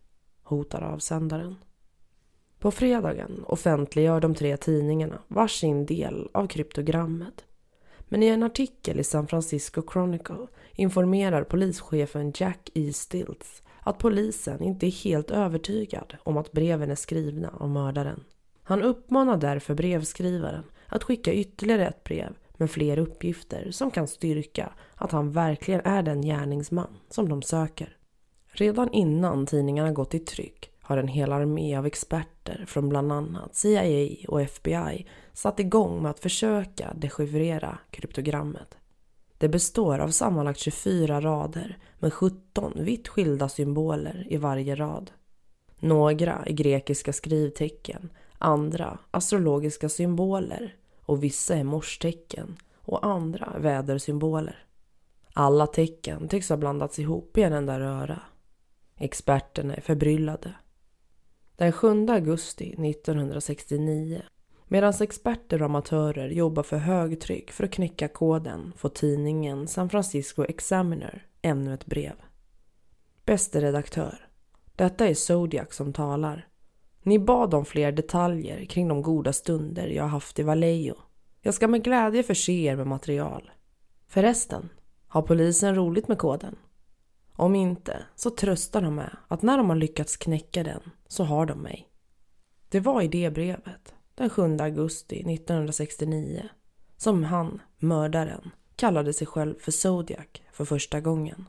hotar 0.43 0.83
avsändaren. 0.83 1.57
På 2.59 2.71
fredagen 2.71 3.45
offentliggör 3.47 4.21
de 4.21 4.35
tre 4.35 4.57
tidningarna 4.57 5.19
varsin 5.29 5.87
del 5.87 6.29
av 6.35 6.47
kryptogrammet. 6.47 7.45
Men 8.09 8.23
i 8.23 8.27
en 8.27 8.43
artikel 8.43 9.01
i 9.01 9.05
San 9.05 9.27
Francisco 9.27 9.83
Chronicle 9.93 10.47
informerar 10.75 11.45
polischefen 11.45 12.33
Jack 12.37 12.71
E. 12.75 12.93
Stilts 12.93 13.63
att 13.81 13.99
polisen 13.99 14.63
inte 14.63 14.87
är 14.87 15.05
helt 15.05 15.31
övertygad 15.31 16.17
om 16.23 16.37
att 16.37 16.53
breven 16.53 16.91
är 16.91 16.95
skrivna 16.95 17.51
av 17.59 17.69
mördaren. 17.69 18.25
Han 18.69 18.83
uppmanar 18.83 19.37
därför 19.37 19.75
brevskrivaren 19.75 20.65
att 20.87 21.03
skicka 21.05 21.33
ytterligare 21.33 21.87
ett 21.87 22.05
brev 22.05 22.37
med 22.57 22.71
fler 22.71 22.99
uppgifter 22.99 23.71
som 23.71 23.91
kan 23.91 24.09
styrka 24.09 24.73
att 24.95 25.13
han 25.13 25.31
verkligen 25.31 25.81
är 25.85 26.03
den 26.03 26.23
gärningsman 26.23 26.97
som 27.09 27.29
de 27.29 27.43
söker. 27.43 27.97
Redan 28.53 28.93
innan 28.93 29.47
tidningarna 29.47 29.93
gått 29.93 30.15
i 30.15 30.19
tryck 30.19 30.71
har 30.81 30.97
en 30.97 31.09
hel 31.09 31.33
armé 31.33 31.77
av 31.77 31.87
experter 31.87 32.65
från 32.67 32.89
bland 32.89 33.13
annat 33.13 33.55
CIA 33.55 34.17
och 34.29 34.43
FBI 34.43 35.07
satt 35.33 35.61
igång 35.61 36.03
med 36.03 36.11
att 36.11 36.21
försöka 36.21 36.95
dechiffrera 36.95 37.79
kryptogrammet. 37.91 38.77
Det 39.39 39.49
består 39.49 39.99
av 39.99 40.09
sammanlagt 40.09 40.59
24 40.59 41.21
rader 41.21 41.79
med 41.99 42.13
17 42.13 42.73
vitt 42.77 43.09
skilda 43.09 43.49
symboler 43.49 44.27
i 44.31 44.37
varje 44.37 44.75
rad. 44.75 45.11
Några 45.79 46.35
är 46.47 46.53
grekiska 46.53 47.13
skrivtecken, 47.13 48.11
andra 48.39 48.99
astrologiska 49.11 49.89
symboler 49.89 50.77
och 51.03 51.25
vissa 51.25 51.57
är 51.57 51.65
morstecken 51.65 52.57
och 52.75 53.07
andra 53.07 53.57
vädersymboler. 53.59 54.67
Alla 55.33 55.67
tecken 55.67 56.29
tycks 56.29 56.49
ha 56.49 56.57
blandats 56.57 56.99
ihop 56.99 57.39
i 57.39 57.43
en 57.43 57.53
enda 57.53 57.81
röra. 57.81 58.21
Experterna 58.97 59.75
är 59.75 59.81
förbryllade. 59.81 60.55
Den 61.57 61.73
7 61.73 62.07
augusti 62.09 62.73
1969 62.91 64.23
Medan 64.69 64.93
experter 65.01 65.63
och 65.63 65.67
amatörer 65.67 66.29
jobbar 66.29 66.63
för 66.63 66.77
högtryck 66.77 67.53
för 67.53 67.65
att 67.65 67.71
knäcka 67.71 68.09
koden 68.09 68.73
får 68.77 68.89
tidningen 68.89 69.69
San 69.69 69.91
Francisco 69.91 70.45
Examiner 70.45 71.27
ännu 71.43 71.75
ett 71.75 71.87
brev. 71.87 72.15
Bäste 73.25 73.61
redaktör. 73.61 74.29
Detta 74.77 75.07
är 75.07 75.15
Zodiac 75.15 75.75
som 75.75 75.93
talar. 75.93 76.49
Ni 77.07 77.19
bad 77.19 77.55
om 77.55 77.65
fler 77.65 77.93
detaljer 77.93 78.65
kring 78.65 78.89
de 78.89 79.03
goda 79.03 79.33
stunder 79.33 79.89
jag 79.89 80.05
haft 80.05 80.39
i 80.39 80.43
Vallejo. 80.43 80.95
Jag 81.41 81.55
ska 81.55 81.69
med 81.69 81.85
glädje 81.85 82.23
förse 82.23 82.53
er 82.53 82.77
med 82.77 82.87
material. 82.87 83.51
Förresten, 84.09 84.69
har 85.07 85.23
polisen 85.23 85.75
roligt 85.75 86.09
med 86.09 86.19
koden? 86.19 86.57
Om 87.33 87.55
inte, 87.55 88.03
så 88.15 88.31
tröstar 88.31 88.83
de 88.83 88.95
med 88.95 89.17
att 89.29 89.43
när 89.43 89.57
de 89.57 89.69
har 89.69 89.77
lyckats 89.77 90.17
knäcka 90.17 90.63
den 90.63 90.81
så 91.07 91.25
har 91.25 91.47
de 91.47 91.59
mig. 91.63 91.89
Det 92.69 92.81
var 92.81 93.03
i 93.03 93.09
det 93.09 93.31
brevet, 93.31 93.95
den 94.15 94.31
7 94.31 94.57
augusti 94.57 95.17
1969, 95.17 96.49
som 96.97 97.25
han, 97.25 97.61
mördaren, 97.79 98.51
kallade 98.77 99.13
sig 99.13 99.27
själv 99.27 99.55
för 99.59 99.73
Zodiac 99.73 100.29
för 100.53 100.65
första 100.65 101.01
gången. 101.01 101.45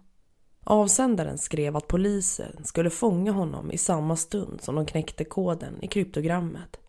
Avsändaren 0.70 1.38
skrev 1.38 1.78
att 1.78 1.88
polisen 1.88 2.64
skulle 2.64 2.90
fånga 2.90 3.32
honom 3.32 3.72
i 3.72 3.78
samma 3.78 4.16
stund 4.16 4.62
som 4.62 4.76
de 4.76 4.86
knäckte 4.86 5.24
koden 5.24 5.74
i 5.82 5.88
kryptogrammet. 5.88 6.80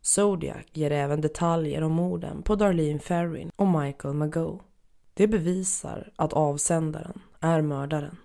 Zodiac 0.00 0.66
ger 0.72 0.90
även 0.90 1.20
detaljer 1.20 1.82
om 1.82 1.92
morden 1.92 2.42
på 2.42 2.56
Darlene 2.56 2.98
Ferrin 2.98 3.50
och 3.56 3.66
Michael 3.66 4.14
Mago. 4.14 4.60
Det 5.14 5.26
bevisar 5.26 6.12
att 6.16 6.32
avsändaren 6.32 7.22
är 7.40 7.62
mördaren. 7.62 8.16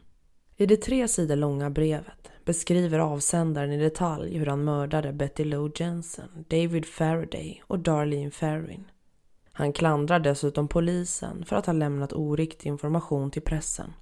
I 0.58 0.66
det 0.66 0.78
tre 0.78 1.08
sidor 1.08 1.36
långa 1.36 1.70
brevet 1.70 2.32
beskriver 2.46 3.00
avsändaren 3.00 3.72
i 3.72 3.78
detalj 3.78 4.38
hur 4.38 4.46
han 4.46 4.64
mördade 4.64 5.14
Betty 5.14 5.44
Lou 5.44 5.72
Jensen, 5.76 6.46
David 6.48 6.86
Faraday 6.86 7.64
och 7.68 7.80
Darlene 7.80 8.32
Ferrin. 8.32 8.86
Han 9.52 9.74
klandrar 9.74 10.20
dessutom 10.20 10.68
polisen 10.68 11.46
för 11.46 11.56
att 11.56 11.66
ha 11.66 11.74
lämnat 11.74 12.14
oriktig 12.14 12.70
information 12.70 13.32
till 13.32 13.42
pressen. 13.42 13.94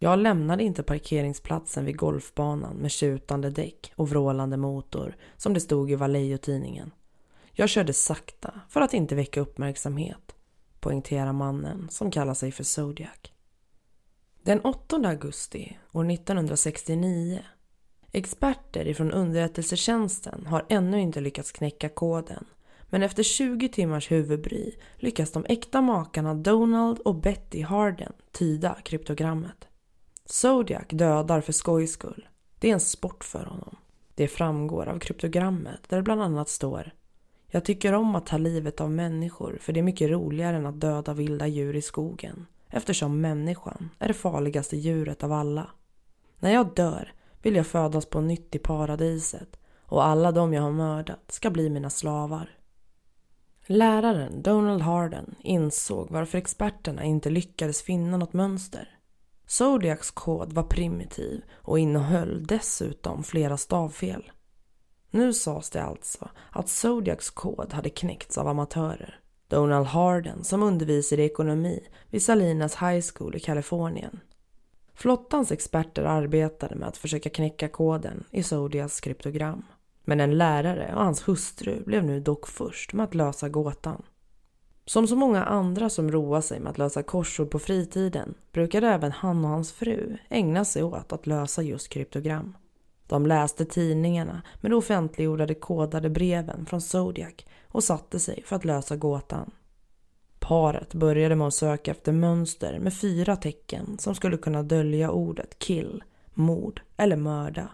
Jag 0.00 0.18
lämnade 0.18 0.62
inte 0.62 0.82
parkeringsplatsen 0.82 1.84
vid 1.84 1.96
golfbanan 1.96 2.76
med 2.76 2.90
tjutande 2.90 3.50
däck 3.50 3.92
och 3.96 4.10
vrålande 4.10 4.56
motor 4.56 5.16
som 5.36 5.54
det 5.54 5.60
stod 5.60 5.90
i 5.90 5.94
Vallejo-tidningen. 5.94 6.90
Jag 7.52 7.68
körde 7.68 7.92
sakta 7.92 8.60
för 8.68 8.80
att 8.80 8.94
inte 8.94 9.14
väcka 9.14 9.40
uppmärksamhet, 9.40 10.34
poängterar 10.80 11.32
mannen 11.32 11.88
som 11.90 12.10
kallar 12.10 12.34
sig 12.34 12.52
för 12.52 12.64
Zodiac. 12.64 13.18
Den 14.42 14.60
8 14.60 14.96
augusti 14.96 15.78
år 15.92 16.10
1969 16.10 17.40
Experter 18.12 18.88
ifrån 18.88 19.12
underrättelsetjänsten 19.12 20.46
har 20.46 20.66
ännu 20.68 21.00
inte 21.00 21.20
lyckats 21.20 21.52
knäcka 21.52 21.88
koden 21.88 22.44
men 22.90 23.02
efter 23.02 23.22
20 23.22 23.68
timmars 23.68 24.10
huvudbry 24.10 24.72
lyckas 24.96 25.32
de 25.32 25.46
äkta 25.48 25.80
makarna 25.80 26.34
Donald 26.34 26.98
och 26.98 27.14
Betty 27.14 27.62
Harden 27.62 28.12
tyda 28.32 28.76
kryptogrammet. 28.84 29.67
Zodiac 30.30 30.86
dödar 30.88 31.40
för 31.40 31.52
skojs 31.52 31.92
skull. 31.92 32.28
Det 32.58 32.68
är 32.68 32.72
en 32.72 32.80
sport 32.80 33.24
för 33.24 33.44
honom. 33.44 33.76
Det 34.14 34.28
framgår 34.28 34.88
av 34.88 34.98
kryptogrammet 34.98 35.80
där 35.88 35.96
det 35.96 36.02
bland 36.02 36.22
annat 36.22 36.48
står 36.48 36.90
Jag 37.46 37.64
tycker 37.64 37.92
om 37.92 38.14
att 38.14 38.26
ta 38.26 38.38
livet 38.38 38.80
av 38.80 38.90
människor 38.90 39.58
för 39.60 39.72
det 39.72 39.80
är 39.80 39.84
mycket 39.84 40.10
roligare 40.10 40.56
än 40.56 40.66
att 40.66 40.80
döda 40.80 41.14
vilda 41.14 41.46
djur 41.46 41.76
i 41.76 41.82
skogen 41.82 42.46
eftersom 42.68 43.20
människan 43.20 43.90
är 43.98 44.08
det 44.08 44.14
farligaste 44.14 44.76
djuret 44.76 45.24
av 45.24 45.32
alla. 45.32 45.70
När 46.38 46.52
jag 46.52 46.74
dör 46.74 47.12
vill 47.42 47.56
jag 47.56 47.66
födas 47.66 48.06
på 48.06 48.20
nytt 48.20 48.54
i 48.54 48.58
paradiset 48.58 49.56
och 49.82 50.04
alla 50.04 50.32
de 50.32 50.52
jag 50.52 50.62
har 50.62 50.72
mördat 50.72 51.32
ska 51.32 51.50
bli 51.50 51.70
mina 51.70 51.90
slavar. 51.90 52.50
Läraren 53.66 54.42
Donald 54.42 54.82
Harden 54.82 55.34
insåg 55.40 56.10
varför 56.10 56.38
experterna 56.38 57.04
inte 57.04 57.30
lyckades 57.30 57.82
finna 57.82 58.16
något 58.16 58.32
mönster. 58.32 58.97
Zodiacs 59.50 60.10
kod 60.10 60.52
var 60.52 60.62
primitiv 60.62 61.42
och 61.54 61.78
innehöll 61.78 62.46
dessutom 62.46 63.22
flera 63.22 63.56
stavfel. 63.56 64.30
Nu 65.10 65.32
sades 65.32 65.70
det 65.70 65.82
alltså 65.82 66.28
att 66.50 66.68
Zodiacs 66.68 67.30
kod 67.30 67.72
hade 67.72 67.90
knäckts 67.90 68.38
av 68.38 68.48
amatörer. 68.48 69.20
Donald 69.48 69.86
Harden 69.86 70.44
som 70.44 70.62
undervisade 70.62 71.22
i 71.22 71.26
ekonomi 71.26 71.88
vid 72.10 72.22
Salinas 72.22 72.76
High 72.76 73.06
School 73.14 73.36
i 73.36 73.40
Kalifornien. 73.40 74.20
Flottans 74.94 75.52
experter 75.52 76.04
arbetade 76.04 76.74
med 76.74 76.88
att 76.88 76.96
försöka 76.96 77.30
knäcka 77.30 77.68
koden 77.68 78.24
i 78.30 78.42
Zodiacs 78.42 79.00
kryptogram. 79.00 79.64
Men 80.04 80.20
en 80.20 80.38
lärare 80.38 80.94
och 80.94 81.04
hans 81.04 81.28
hustru 81.28 81.84
blev 81.84 82.04
nu 82.04 82.20
dock 82.20 82.48
först 82.48 82.92
med 82.92 83.04
att 83.04 83.14
lösa 83.14 83.48
gåtan. 83.48 84.02
Som 84.88 85.06
så 85.06 85.16
många 85.16 85.44
andra 85.44 85.90
som 85.90 86.10
roar 86.10 86.40
sig 86.40 86.60
med 86.60 86.70
att 86.70 86.78
lösa 86.78 87.02
korsord 87.02 87.50
på 87.50 87.58
fritiden 87.58 88.34
brukade 88.52 88.88
även 88.88 89.12
han 89.12 89.44
och 89.44 89.50
hans 89.50 89.72
fru 89.72 90.16
ägna 90.28 90.64
sig 90.64 90.82
åt 90.82 91.12
att 91.12 91.26
lösa 91.26 91.62
just 91.62 91.88
kryptogram. 91.88 92.56
De 93.06 93.26
läste 93.26 93.64
tidningarna 93.64 94.42
med 94.60 94.70
de 94.70 94.74
offentliggjorda 94.74 95.54
kodade 95.54 96.10
breven 96.10 96.66
från 96.66 96.80
Zodiac 96.80 97.34
och 97.68 97.84
satte 97.84 98.20
sig 98.20 98.42
för 98.46 98.56
att 98.56 98.64
lösa 98.64 98.96
gåtan. 98.96 99.50
Paret 100.38 100.94
började 100.94 101.36
med 101.36 101.46
att 101.46 101.54
söka 101.54 101.90
efter 101.90 102.12
mönster 102.12 102.78
med 102.78 102.94
fyra 102.94 103.36
tecken 103.36 103.98
som 103.98 104.14
skulle 104.14 104.36
kunna 104.36 104.62
dölja 104.62 105.10
ordet 105.10 105.58
kill, 105.58 106.04
mord 106.34 106.80
eller 106.96 107.16
mörda. 107.16 107.68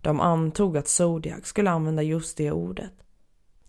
De 0.00 0.20
antog 0.20 0.76
att 0.76 0.88
Zodiac 0.88 1.46
skulle 1.46 1.70
använda 1.70 2.02
just 2.02 2.36
det 2.36 2.52
ordet. 2.52 2.92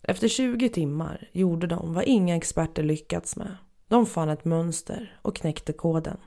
Efter 0.02 0.28
20 0.28 0.70
timmar 0.70 1.30
gjorde 1.32 1.68
de 1.68 1.94
vad 1.94 2.04
inga 2.04 2.36
experter 2.36 2.84
lyckats 2.84 3.36
med. 3.36 3.58
De 3.88 4.06
fann 4.06 4.30
ett 4.30 4.46
mönster 4.46 5.20
och 5.22 5.36
knäckte 5.36 5.74
koden. 5.74 6.18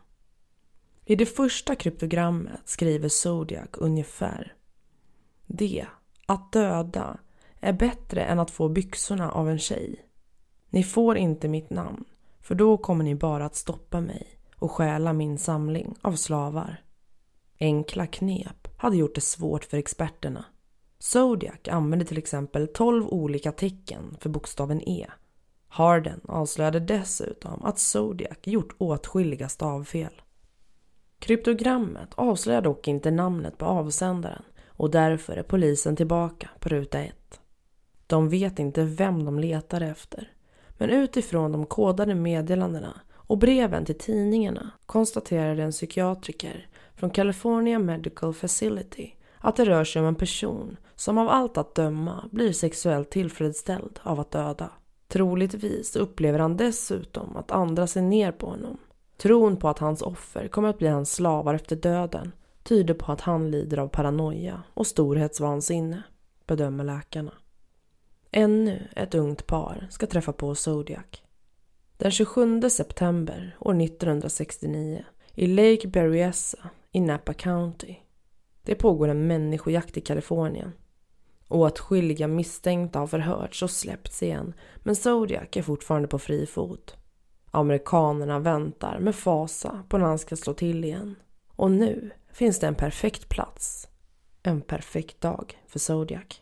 I 1.05 1.17
det 1.17 1.26
första 1.26 1.75
kryptogrammet 1.75 2.61
skriver 2.64 3.09
Zodiac 3.09 3.69
ungefär 3.73 4.55
Det, 5.47 5.87
att 6.26 6.52
döda, 6.52 7.19
är 7.61 7.73
bättre 7.73 8.25
än 8.25 8.38
att 8.38 8.50
få 8.50 8.69
byxorna 8.69 9.31
av 9.31 9.50
en 9.50 9.59
tjej. 9.59 10.07
Ni 10.71 10.85
får 10.85 11.17
inte 11.17 11.49
mitt 11.49 11.71
namn, 11.71 12.05
för 12.41 12.55
då 12.55 12.76
kommer 12.76 13.05
ni 13.05 13.14
bara 13.14 13.45
att 13.45 13.57
stoppa 13.57 14.00
mig 14.00 14.38
och 14.57 14.71
stjäla 14.71 15.12
min 15.12 15.38
samling 15.38 15.95
av 16.02 16.12
slavar. 16.12 16.85
Enkla 17.61 18.07
knep 18.07 18.69
hade 18.76 18.97
gjort 18.97 19.14
det 19.14 19.21
svårt 19.21 19.64
för 19.64 19.76
experterna. 19.76 20.45
Zodiac 21.03 21.69
använde 21.69 22.05
till 22.05 22.19
exempel 22.19 22.69
12 22.69 23.07
olika 23.07 23.53
tecken 23.53 24.17
för 24.21 24.29
bokstaven 24.29 24.89
E. 24.89 25.07
Harden 25.69 26.21
avslöjade 26.25 26.81
dessutom 26.81 27.65
att 27.65 27.79
Zodiac 27.79 28.39
gjort 28.43 28.75
åtskilliga 28.79 29.49
stavfel. 29.49 30.23
Kryptogrammet 31.19 32.09
avslöjar 32.15 32.63
dock 32.63 32.89
inte 32.89 33.11
namnet 33.11 33.59
på 33.59 33.65
avsändaren 33.65 34.43
och 34.67 34.91
därför 34.91 35.37
är 35.37 35.43
polisen 35.43 35.97
tillbaka 35.97 36.51
på 36.61 36.69
ruta 36.69 37.01
1. 37.01 37.41
De 38.07 38.29
vet 38.29 38.59
inte 38.59 38.85
vem 38.85 39.25
de 39.25 39.39
letar 39.39 39.81
efter. 39.81 40.33
Men 40.79 40.91
utifrån 40.91 41.53
de 41.53 41.67
kodade 41.67 42.15
meddelandena 42.15 43.01
och 43.13 43.39
breven 43.39 43.85
till 43.85 43.99
tidningarna 43.99 44.71
konstaterade 44.87 45.63
en 45.63 45.73
psykiatriker 45.73 46.69
från 46.95 47.11
California 47.11 47.79
Medical 47.79 48.35
Facility 48.35 49.13
att 49.43 49.57
det 49.57 49.65
rör 49.65 49.85
sig 49.85 50.03
om 50.03 50.09
en 50.09 50.15
person 50.15 50.77
som 50.95 51.19
av 51.19 51.29
allt 51.29 51.59
att 51.59 51.75
döma 51.75 52.29
blir 52.33 52.53
sexuellt 52.53 53.11
tillfredsställd 53.11 54.01
av 54.03 54.21
att 54.21 54.31
döda. 54.31 54.71
Troligtvis 55.09 55.97
upplever 55.97 56.39
han 56.39 56.57
dessutom 56.57 57.37
att 57.37 57.51
andra 57.51 57.87
ser 57.87 58.03
ner 58.03 58.33
på 58.33 58.47
honom. 58.47 58.79
Tron 59.17 59.57
på 59.57 59.69
att 59.69 59.79
hans 59.79 60.03
offer 60.03 60.49
kommer 60.49 60.69
att 60.69 60.79
bli 60.79 60.89
hans 60.89 61.13
slavar 61.13 61.55
efter 61.55 61.77
döden 61.77 62.33
tyder 62.63 62.95
på 62.95 63.13
att 63.13 63.21
han 63.21 63.51
lider 63.51 63.79
av 63.79 63.89
paranoia 63.89 64.63
och 64.75 64.87
storhetsvansinne, 64.87 66.03
bedömer 66.47 66.85
läkarna. 66.85 67.33
Ännu 68.31 68.89
ett 68.97 69.15
ungt 69.15 69.47
par 69.47 69.87
ska 69.91 70.07
träffa 70.07 70.33
på 70.33 70.55
Zodiac. 70.55 71.23
Den 71.97 72.11
27 72.11 72.71
september 72.71 73.57
år 73.61 73.83
1969 73.83 75.05
i 75.35 75.47
Lake 75.47 75.88
Berryessa 75.88 76.71
i 76.93 77.01
Napa 77.01 77.35
County. 77.35 77.97
Det 78.62 78.75
pågår 78.75 79.09
en 79.09 79.27
människojakt 79.27 79.96
i 79.96 80.01
Kalifornien. 80.01 80.72
Åtskilliga 81.48 82.29
misstänkta 82.29 82.98
har 82.98 83.07
förhörts 83.07 83.62
och 83.62 83.70
släppts 83.70 84.22
igen 84.22 84.55
men 84.77 84.96
Zodiac 84.96 85.48
är 85.53 85.62
fortfarande 85.62 86.09
på 86.09 86.18
fri 86.18 86.46
fot. 86.46 86.96
Amerikanerna 87.51 88.38
väntar 88.38 88.98
med 88.98 89.14
fasa 89.14 89.83
på 89.88 89.98
när 89.98 90.07
han 90.07 90.18
ska 90.18 90.37
slå 90.37 90.55
till 90.55 90.85
igen. 90.85 91.14
Och 91.48 91.70
nu 91.70 92.11
finns 92.33 92.61
det 92.61 92.66
en 92.66 92.75
perfekt 92.75 93.29
plats. 93.29 93.88
En 94.42 94.61
perfekt 94.61 95.20
dag 95.20 95.59
för 95.66 95.79
Zodiac. 95.79 96.40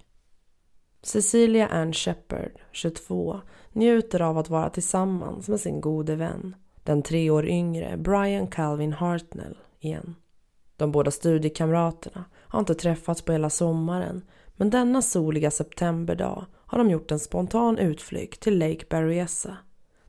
Cecilia 1.02 1.68
Ann 1.68 1.92
Shepard, 1.92 2.52
22, 2.72 3.40
njuter 3.72 4.22
av 4.22 4.38
att 4.38 4.50
vara 4.50 4.70
tillsammans 4.70 5.48
med 5.48 5.60
sin 5.60 5.80
gode 5.80 6.16
vän, 6.16 6.56
den 6.84 7.02
tre 7.02 7.30
år 7.30 7.46
yngre 7.46 7.96
Brian 7.96 8.46
Calvin 8.46 8.92
Hartnell, 8.92 9.56
igen. 9.80 10.14
De 10.80 10.92
båda 10.92 11.10
studiekamraterna 11.10 12.24
har 12.34 12.60
inte 12.60 12.74
träffats 12.74 13.22
på 13.22 13.32
hela 13.32 13.50
sommaren 13.50 14.22
men 14.56 14.70
denna 14.70 15.02
soliga 15.02 15.50
septemberdag 15.50 16.46
har 16.66 16.78
de 16.78 16.90
gjort 16.90 17.10
en 17.10 17.18
spontan 17.18 17.78
utflykt 17.78 18.40
till 18.40 18.58
Lake 18.58 18.86
Berryessa, 18.90 19.56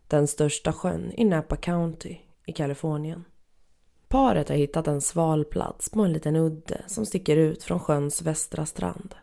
den 0.07 0.27
största 0.27 0.73
sjön 0.73 1.11
i 1.17 1.25
Napa 1.25 1.55
County 1.55 2.17
i 2.45 2.53
Kalifornien. 2.53 3.23
Paret 4.07 4.49
har 4.49 4.55
hittat 4.55 4.87
en 4.87 5.01
sval 5.01 5.45
plats 5.45 5.89
på 5.89 6.01
en 6.01 6.13
liten 6.13 6.35
udde 6.35 6.81
som 6.87 7.05
sticker 7.05 7.37
ut 7.37 7.63
från 7.63 7.79
sjöns 7.79 8.21
västra 8.21 8.65
strand. 8.65 9.15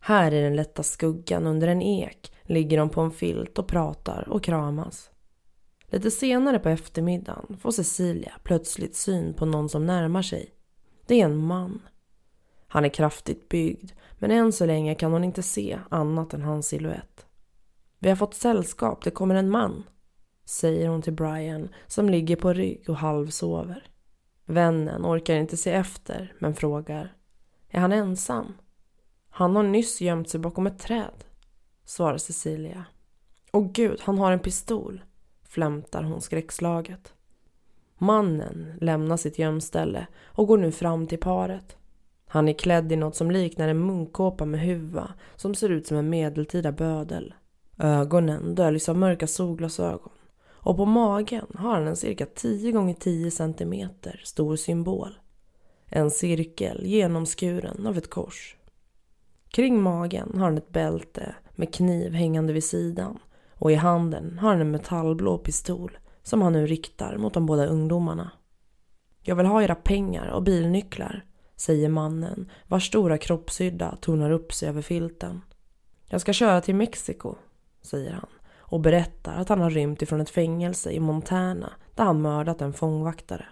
Här 0.00 0.34
i 0.34 0.40
den 0.40 0.56
lätta 0.56 0.82
skuggan 0.82 1.46
under 1.46 1.68
en 1.68 1.82
ek 1.82 2.32
ligger 2.42 2.78
de 2.78 2.90
på 2.90 3.00
en 3.00 3.10
filt 3.10 3.58
och 3.58 3.68
pratar 3.68 4.28
och 4.28 4.44
kramas. 4.44 5.10
Lite 5.86 6.10
senare 6.10 6.58
på 6.58 6.68
eftermiddagen 6.68 7.56
får 7.60 7.70
Cecilia 7.70 8.32
plötsligt 8.42 8.96
syn 8.96 9.34
på 9.34 9.46
någon 9.46 9.68
som 9.68 9.86
närmar 9.86 10.22
sig. 10.22 10.53
Det 11.06 11.20
är 11.20 11.24
en 11.24 11.36
man. 11.36 11.82
Han 12.66 12.84
är 12.84 12.88
kraftigt 12.88 13.48
byggd 13.48 13.90
men 14.18 14.30
än 14.30 14.52
så 14.52 14.66
länge 14.66 14.94
kan 14.94 15.12
hon 15.12 15.24
inte 15.24 15.42
se 15.42 15.78
annat 15.90 16.34
än 16.34 16.42
hans 16.42 16.66
silhuett. 16.66 17.26
Vi 17.98 18.08
har 18.08 18.16
fått 18.16 18.34
sällskap, 18.34 19.04
det 19.04 19.10
kommer 19.10 19.34
en 19.34 19.50
man, 19.50 19.84
säger 20.44 20.88
hon 20.88 21.02
till 21.02 21.12
Brian 21.12 21.68
som 21.86 22.08
ligger 22.08 22.36
på 22.36 22.52
rygg 22.52 22.84
och 22.88 22.96
halvsover. 22.96 23.88
Vännen 24.44 25.06
orkar 25.06 25.34
inte 25.34 25.56
se 25.56 25.72
efter 25.72 26.34
men 26.38 26.54
frågar. 26.54 27.14
Är 27.68 27.80
han 27.80 27.92
ensam? 27.92 28.54
Han 29.28 29.56
har 29.56 29.62
nyss 29.62 30.00
gömt 30.00 30.28
sig 30.28 30.40
bakom 30.40 30.66
ett 30.66 30.78
träd, 30.78 31.24
svarar 31.84 32.18
Cecilia. 32.18 32.84
Åh 33.52 33.70
gud, 33.72 34.00
han 34.02 34.18
har 34.18 34.32
en 34.32 34.40
pistol, 34.40 35.04
flämtar 35.42 36.02
hon 36.02 36.20
skräckslaget. 36.20 37.13
Mannen 37.98 38.74
lämnar 38.80 39.16
sitt 39.16 39.38
gömställe 39.38 40.06
och 40.24 40.46
går 40.46 40.58
nu 40.58 40.72
fram 40.72 41.06
till 41.06 41.18
paret. 41.18 41.76
Han 42.26 42.48
är 42.48 42.52
klädd 42.52 42.92
i 42.92 42.96
något 42.96 43.16
som 43.16 43.30
liknar 43.30 43.68
en 43.68 43.86
munkkåpa 43.86 44.44
med 44.44 44.60
huva 44.60 45.14
som 45.36 45.54
ser 45.54 45.68
ut 45.68 45.86
som 45.86 45.96
en 45.96 46.10
medeltida 46.10 46.72
bödel. 46.72 47.34
Ögonen 47.78 48.54
döljs 48.54 48.88
av 48.88 48.96
mörka 48.96 49.26
solglasögon 49.26 50.12
och 50.64 50.76
på 50.76 50.84
magen 50.84 51.46
har 51.54 51.74
han 51.74 51.86
en 51.86 51.96
cirka 51.96 52.26
10 52.26 52.72
gånger 52.72 52.94
10 52.94 53.30
cm 53.30 53.90
stor 54.24 54.56
symbol. 54.56 55.18
En 55.86 56.10
cirkel 56.10 56.86
genomskuren 56.86 57.86
av 57.86 57.98
ett 57.98 58.10
kors. 58.10 58.56
Kring 59.48 59.82
magen 59.82 60.30
har 60.34 60.44
han 60.44 60.58
ett 60.58 60.72
bälte 60.72 61.34
med 61.50 61.74
kniv 61.74 62.12
hängande 62.12 62.52
vid 62.52 62.64
sidan 62.64 63.18
och 63.54 63.72
i 63.72 63.74
handen 63.74 64.38
har 64.38 64.48
han 64.48 64.60
en 64.60 64.70
metallblå 64.70 65.38
pistol 65.38 65.98
som 66.24 66.42
han 66.42 66.52
nu 66.52 66.66
riktar 66.66 67.16
mot 67.16 67.34
de 67.34 67.46
båda 67.46 67.66
ungdomarna. 67.66 68.30
Jag 69.22 69.36
vill 69.36 69.46
ha 69.46 69.62
era 69.62 69.74
pengar 69.74 70.28
och 70.28 70.42
bilnycklar, 70.42 71.24
säger 71.56 71.88
mannen 71.88 72.50
vars 72.66 72.86
stora 72.86 73.18
kroppshydda 73.18 73.96
tornar 74.00 74.30
upp 74.30 74.52
sig 74.52 74.68
över 74.68 74.82
filten. 74.82 75.40
Jag 76.06 76.20
ska 76.20 76.32
köra 76.32 76.60
till 76.60 76.74
Mexiko, 76.74 77.34
säger 77.82 78.12
han 78.12 78.28
och 78.56 78.80
berättar 78.80 79.36
att 79.36 79.48
han 79.48 79.60
har 79.60 79.70
rymt 79.70 80.02
ifrån 80.02 80.20
ett 80.20 80.30
fängelse 80.30 80.90
i 80.90 81.00
Montana 81.00 81.72
där 81.94 82.04
han 82.04 82.22
mördat 82.22 82.62
en 82.62 82.72
fångvaktare. 82.72 83.46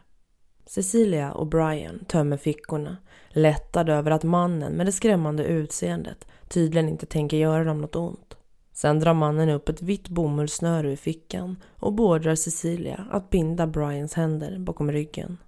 Cecilia 0.66 1.32
och 1.32 1.46
Brian 1.46 2.04
tömmer 2.04 2.36
fickorna, 2.36 2.96
lättade 3.28 3.92
över 3.92 4.10
att 4.10 4.22
mannen 4.22 4.72
med 4.72 4.86
det 4.86 4.92
skrämmande 4.92 5.44
utseendet 5.44 6.26
tydligen 6.48 6.88
inte 6.88 7.06
tänker 7.06 7.36
göra 7.36 7.64
dem 7.64 7.80
något 7.80 7.96
ont. 7.96 8.36
Sen 8.72 9.00
drar 9.00 9.14
mannen 9.14 9.48
upp 9.48 9.68
ett 9.68 9.82
vitt 9.82 10.08
bomullssnöre 10.08 10.92
ur 10.92 10.96
fickan 10.96 11.56
och 11.76 11.92
beordrar 11.92 12.34
Cecilia 12.34 13.06
att 13.10 13.30
binda 13.30 13.66
Brians 13.66 14.14
händer 14.14 14.58
bakom 14.58 14.92
ryggen. 14.92 15.38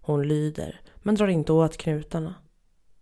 Hon 0.00 0.28
lyder, 0.28 0.80
men 1.02 1.14
drar 1.14 1.28
inte 1.28 1.52
åt 1.52 1.76
knutarna. 1.76 2.34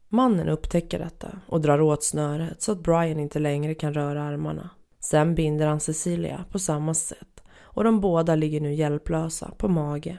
Mannen 0.09 0.49
upptäcker 0.49 0.99
detta 0.99 1.41
och 1.47 1.61
drar 1.61 1.81
åt 1.81 2.05
snöret 2.05 2.63
så 2.63 2.73
att 2.73 2.83
Brian 2.83 3.21
inte 3.21 3.39
längre 3.39 3.75
kan 3.75 3.95
röra 3.95 4.23
armarna. 4.23 4.71
Sen 5.01 5.35
binder 5.35 5.67
han 5.67 5.81
Cecilia 5.81 6.45
på 6.51 6.59
samma 6.59 6.95
sätt 6.95 7.43
och 7.61 7.85
de 7.85 8.01
båda 8.01 8.35
ligger 8.35 8.61
nu 8.61 8.75
hjälplösa 8.75 9.51
på 9.59 9.69
mage. 9.69 10.19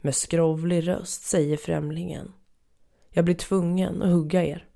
Med 0.00 0.14
skrovlig 0.14 0.88
röst 0.88 1.22
säger 1.22 1.56
främlingen. 1.56 2.32
Jag 3.10 3.24
blir 3.24 3.34
tvungen 3.34 4.02
att 4.02 4.10
hugga 4.10 4.44
er. 4.44 4.68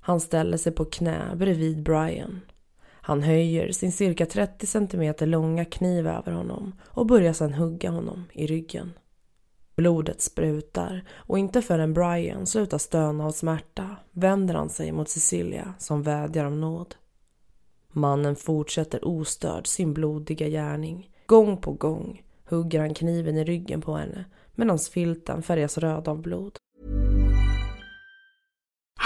Han 0.00 0.20
ställer 0.20 0.56
sig 0.56 0.72
på 0.72 0.84
knä 0.84 1.36
bredvid 1.36 1.82
Brian. 1.82 2.40
Han 3.08 3.22
höjer 3.22 3.72
sin 3.72 3.92
cirka 3.92 4.26
30 4.26 4.66
centimeter 4.66 5.26
långa 5.26 5.64
kniv 5.64 6.06
över 6.06 6.32
honom 6.32 6.74
och 6.84 7.06
börjar 7.06 7.32
sedan 7.32 7.52
hugga 7.52 7.90
honom 7.90 8.24
i 8.32 8.46
ryggen. 8.46 8.92
Blodet 9.76 10.20
sprutar 10.20 11.04
och 11.10 11.38
inte 11.38 11.62
förrän 11.62 11.94
Brian 11.94 12.46
slutar 12.46 12.78
stöna 12.78 13.26
av 13.26 13.30
smärta 13.30 13.96
vänder 14.12 14.54
han 14.54 14.68
sig 14.68 14.92
mot 14.92 15.08
Cecilia 15.08 15.74
som 15.78 16.02
vädjar 16.02 16.44
om 16.44 16.60
nåd. 16.60 16.94
Mannen 17.92 18.36
fortsätter 18.36 19.08
ostörd 19.08 19.66
sin 19.66 19.94
blodiga 19.94 20.48
gärning. 20.48 21.10
Gång 21.26 21.56
på 21.56 21.72
gång 21.72 22.22
hugger 22.44 22.80
han 22.80 22.94
kniven 22.94 23.36
i 23.36 23.44
ryggen 23.44 23.80
på 23.80 23.96
henne 23.96 24.24
medan 24.54 24.78
filten 24.78 25.42
färgas 25.42 25.78
röd 25.78 26.08
av 26.08 26.22
blod. 26.22 26.58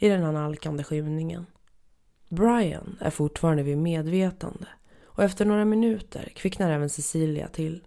i 0.00 0.08
den 0.08 0.24
analkande 0.24 0.84
skymningen. 0.84 1.46
Brian 2.28 2.96
är 3.00 3.10
fortfarande 3.10 3.62
vid 3.62 3.78
medvetande 3.78 4.66
och 5.04 5.24
efter 5.24 5.44
några 5.44 5.64
minuter 5.64 6.32
kvicknar 6.36 6.70
även 6.70 6.90
Cecilia 6.90 7.48
till. 7.48 7.84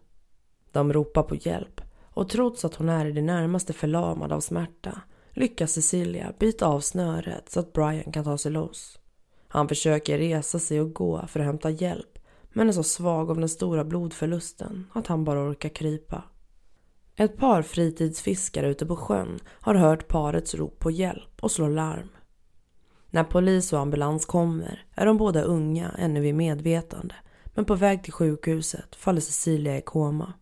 De 0.71 0.93
ropar 0.93 1.23
på 1.23 1.35
hjälp 1.35 1.81
och 2.03 2.29
trots 2.29 2.65
att 2.65 2.75
hon 2.75 2.89
är 2.89 3.05
i 3.05 3.11
det 3.11 3.21
närmaste 3.21 3.73
förlamad 3.73 4.31
av 4.31 4.39
smärta 4.39 5.01
lyckas 5.31 5.71
Cecilia 5.71 6.33
bita 6.39 6.65
av 6.67 6.79
snöret 6.79 7.49
så 7.49 7.59
att 7.59 7.73
Brian 7.73 8.11
kan 8.11 8.23
ta 8.23 8.37
sig 8.37 8.51
loss. 8.51 8.99
Han 9.47 9.67
försöker 9.67 10.17
resa 10.17 10.59
sig 10.59 10.81
och 10.81 10.93
gå 10.93 11.27
för 11.27 11.39
att 11.39 11.45
hämta 11.45 11.69
hjälp 11.69 12.19
men 12.53 12.69
är 12.69 12.73
så 12.73 12.83
svag 12.83 13.31
av 13.31 13.39
den 13.39 13.49
stora 13.49 13.83
blodförlusten 13.83 14.87
att 14.93 15.07
han 15.07 15.23
bara 15.23 15.49
orkar 15.49 15.69
krypa. 15.69 16.23
Ett 17.15 17.37
par 17.37 17.61
fritidsfiskare 17.61 18.69
ute 18.69 18.85
på 18.85 18.95
sjön 18.95 19.39
har 19.47 19.75
hört 19.75 20.07
parets 20.07 20.55
rop 20.55 20.79
på 20.79 20.91
hjälp 20.91 21.39
och 21.41 21.51
slår 21.51 21.69
larm. 21.69 22.09
När 23.09 23.23
polis 23.23 23.73
och 23.73 23.79
ambulans 23.79 24.25
kommer 24.25 24.85
är 24.95 25.05
de 25.05 25.17
båda 25.17 25.41
unga 25.41 25.91
ännu 25.97 26.19
vid 26.19 26.35
medvetande 26.35 27.15
men 27.45 27.65
på 27.65 27.75
väg 27.75 28.03
till 28.03 28.13
sjukhuset 28.13 28.95
faller 28.95 29.21
Cecilia 29.21 29.77
i 29.77 29.81
koma. 29.81 30.33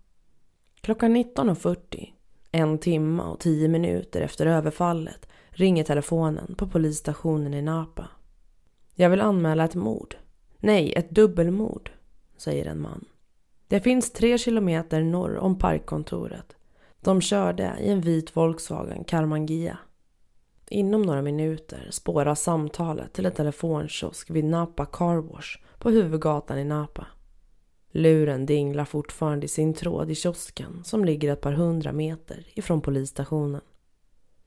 Klockan 0.82 1.16
19.40, 1.16 2.10
en 2.52 2.78
timme 2.78 3.24
och 3.24 3.40
tio 3.40 3.68
minuter 3.68 4.22
efter 4.22 4.46
överfallet, 4.46 5.30
ringer 5.50 5.84
telefonen 5.84 6.56
på 6.56 6.68
polisstationen 6.68 7.54
i 7.54 7.62
Napa. 7.62 8.08
Jag 8.96 9.10
vill 9.10 9.22
anmäla 9.22 9.66
ett 9.66 9.76
mord. 9.76 10.16
Nej, 10.58 10.94
ett 10.94 11.10
dubbelmord, 11.10 11.92
säger 12.38 12.66
en 12.66 12.82
man. 12.82 13.06
Det 13.68 13.80
finns 13.80 14.12
tre 14.12 14.38
kilometer 14.38 15.04
norr 15.04 15.38
om 15.38 15.58
parkkontoret. 15.58 16.56
De 17.04 17.22
körde 17.22 17.76
i 17.80 17.90
en 17.90 18.02
vit 18.02 18.38
Volkswagen 18.38 19.04
Karmangia. 19.04 19.78
Inom 20.70 21.02
några 21.02 21.22
minuter 21.22 21.88
spårar 21.92 22.36
samtalet 22.36 23.14
till 23.14 23.26
en 23.26 23.32
telefonkiosk 23.32 24.30
vid 24.30 24.46
Napa 24.46 24.86
Car 24.86 25.18
Wash 25.18 25.58
på 25.80 25.90
huvudgatan 25.90 26.60
i 26.60 26.64
Napa. 26.64 27.08
Luren 27.92 28.46
dinglar 28.46 28.86
fortfarande 28.86 29.46
i 29.46 29.50
sin 29.50 29.74
tråd 29.74 30.12
i 30.12 30.16
kiosken 30.16 30.84
som 30.84 31.06
ligger 31.06 31.34
ett 31.34 31.42
par 31.42 31.52
hundra 31.52 31.92
meter 31.92 32.48
ifrån 32.54 32.82
polisstationen. 32.82 33.62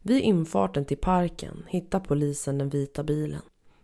Vid 0.02 0.22
infarten 0.22 0.84
till 0.84 0.98
parken 0.98 1.64
hittar 1.68 2.00
polisen 2.00 2.58
den 2.58 2.68
vita 2.68 3.02
bilen. 3.02 3.42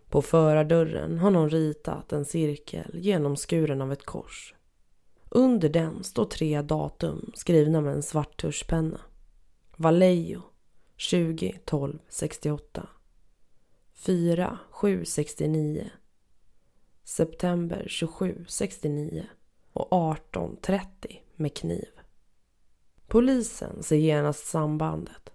På 0.09 0.21
förardörren 0.21 1.17
har 1.17 1.31
någon 1.31 1.49
ritat 1.49 2.13
en 2.13 2.25
cirkel 2.25 2.91
genomskuren 2.93 3.81
av 3.81 3.91
ett 3.91 4.05
kors. 4.05 4.53
Under 5.33 5.69
den 5.69 6.03
står 6.03 6.25
tre 6.25 6.61
datum 6.61 7.31
skrivna 7.35 7.81
med 7.81 7.93
en 7.93 8.03
svart 8.03 8.41
tuschpenna. 8.41 9.01
Vallejo 9.77 10.41
20 10.97 11.59
12 11.65 11.99
68 12.09 12.87
4 13.93 14.57
7 14.71 15.05
69 15.05 15.89
September 17.03 17.85
27 17.87 18.45
69 18.47 19.25
och 19.73 19.93
18 19.93 20.57
30 20.61 21.21
med 21.35 21.55
kniv. 21.55 21.89
Polisen 23.07 23.83
ser 23.83 23.95
genast 23.95 24.45
sambandet. 24.45 25.31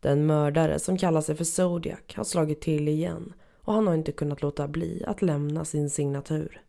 Den 0.00 0.26
mördare 0.26 0.78
som 0.78 0.98
kallar 0.98 1.20
sig 1.20 1.36
för 1.36 1.44
Zodiac 1.44 2.14
har 2.14 2.24
slagit 2.24 2.60
till 2.60 2.88
igen 2.88 3.32
och 3.62 3.74
han 3.74 3.86
har 3.86 3.94
inte 3.94 4.12
kunnat 4.12 4.42
låta 4.42 4.68
bli 4.68 5.04
att 5.06 5.22
lämna 5.22 5.64
sin 5.64 5.90
signatur. 5.90 6.62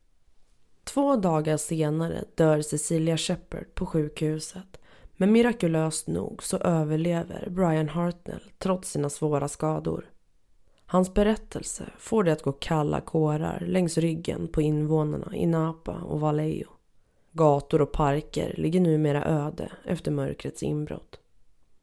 Två 0.93 1.15
dagar 1.15 1.57
senare 1.57 2.23
dör 2.35 2.61
Cecilia 2.61 3.17
Shepard 3.17 3.75
på 3.75 3.85
sjukhuset. 3.85 4.79
Men 5.17 5.31
mirakulöst 5.31 6.07
nog 6.07 6.43
så 6.43 6.57
överlever 6.57 7.49
Brian 7.49 7.89
Hartnell 7.89 8.51
trots 8.57 8.91
sina 8.91 9.09
svåra 9.09 9.47
skador. 9.47 10.09
Hans 10.85 11.13
berättelse 11.13 11.83
får 11.97 12.23
det 12.23 12.31
att 12.31 12.41
gå 12.41 12.51
kalla 12.51 13.01
kårar 13.01 13.63
längs 13.67 13.97
ryggen 13.97 14.47
på 14.47 14.61
invånarna 14.61 15.35
i 15.35 15.45
Napa 15.45 15.93
och 15.93 16.19
Vallejo. 16.19 16.67
Gator 17.31 17.81
och 17.81 17.91
parker 17.91 18.53
ligger 18.57 18.79
numera 18.79 19.25
öde 19.25 19.71
efter 19.85 20.11
mörkrets 20.11 20.63
inbrott. 20.63 21.19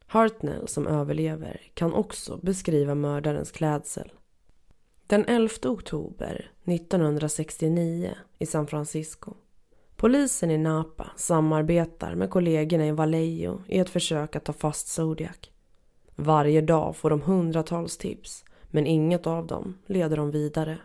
Hartnell 0.07 0.69
som 0.69 0.87
överlever 0.87 1.61
kan 1.75 1.93
också 1.93 2.39
beskriva 2.43 2.95
mördarens 2.95 3.51
klädsel. 3.51 4.13
Den 5.09 5.25
11 5.25 5.49
oktober 5.65 6.51
1969 6.65 8.15
i 8.39 8.47
San 8.47 8.67
Francisco. 8.67 9.35
Polisen 9.97 10.51
i 10.51 10.59
Napa 10.59 11.11
samarbetar 11.17 12.15
med 12.15 12.31
kollegorna 12.31 12.87
i 12.87 12.91
Vallejo 12.91 13.63
i 13.69 13.79
ett 13.79 13.91
försök 13.91 14.37
att 14.37 14.45
ta 14.45 14.53
fast 14.53 14.89
Zodiac. 14.89 15.37
Varje 16.17 16.61
dag 16.61 16.97
får 16.97 17.11
de 17.11 17.21
hundratals 17.21 17.97
tips, 17.97 18.45
men 18.71 18.87
inget 18.87 19.27
av 19.27 19.47
dem 19.47 19.79
leder 19.87 20.17
dem 20.17 20.31
vidare. 20.31 20.79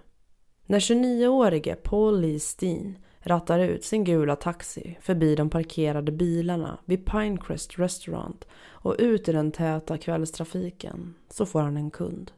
När 0.66 0.80
29-årige 0.80 1.76
Paul 1.76 2.22
Lee 2.22 2.40
Steen 2.40 2.98
rattar 3.20 3.60
ut 3.60 3.84
sin 3.84 4.04
gula 4.04 4.36
taxi 4.36 4.98
förbi 5.02 5.36
de 5.36 5.50
parkerade 5.50 6.12
bilarna 6.12 6.78
vid 6.86 7.06
Pinecrest 7.06 7.80
Restaurant 7.80 8.48
och 8.70 8.96
ut 9.00 9.30
i 9.30 9.32
den 9.32 9.52
täta 9.52 9.98
kvällstrafiken 9.98 11.16
så 11.30 11.46
får 11.46 11.62
han 11.62 11.78
en 11.78 11.92
kund. 11.92 12.32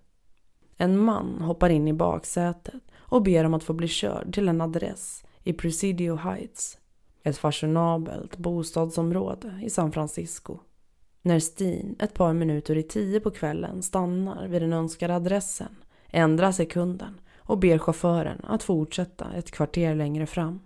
En 0.77 0.97
man 0.97 1.41
hoppar 1.41 1.69
in 1.69 1.87
i 1.87 1.93
baksätet 1.93 2.81
och 2.95 3.23
ber 3.23 3.43
om 3.43 3.53
att 3.53 3.63
få 3.63 3.73
bli 3.73 3.87
körd 3.87 4.33
till 4.33 4.49
en 4.49 4.61
adress 4.61 5.23
i 5.43 5.53
Presidio 5.53 6.15
Heights. 6.15 6.77
Ett 7.23 7.37
fashionabelt 7.37 8.37
bostadsområde 8.37 9.59
i 9.63 9.69
San 9.69 9.91
Francisco. 9.91 10.59
När 11.21 11.39
Steen 11.39 11.95
ett 11.99 12.13
par 12.13 12.33
minuter 12.33 12.77
i 12.77 12.83
tio 12.83 13.19
på 13.19 13.31
kvällen 13.31 13.83
stannar 13.83 14.47
vid 14.47 14.61
den 14.61 14.73
önskade 14.73 15.15
adressen 15.15 15.75
ändrar 16.13 16.51
sig 16.51 16.65
kunden 16.65 17.19
och 17.37 17.57
ber 17.57 17.77
chauffören 17.77 18.41
att 18.43 18.63
fortsätta 18.63 19.33
ett 19.33 19.51
kvarter 19.51 19.95
längre 19.95 20.25
fram. 20.25 20.59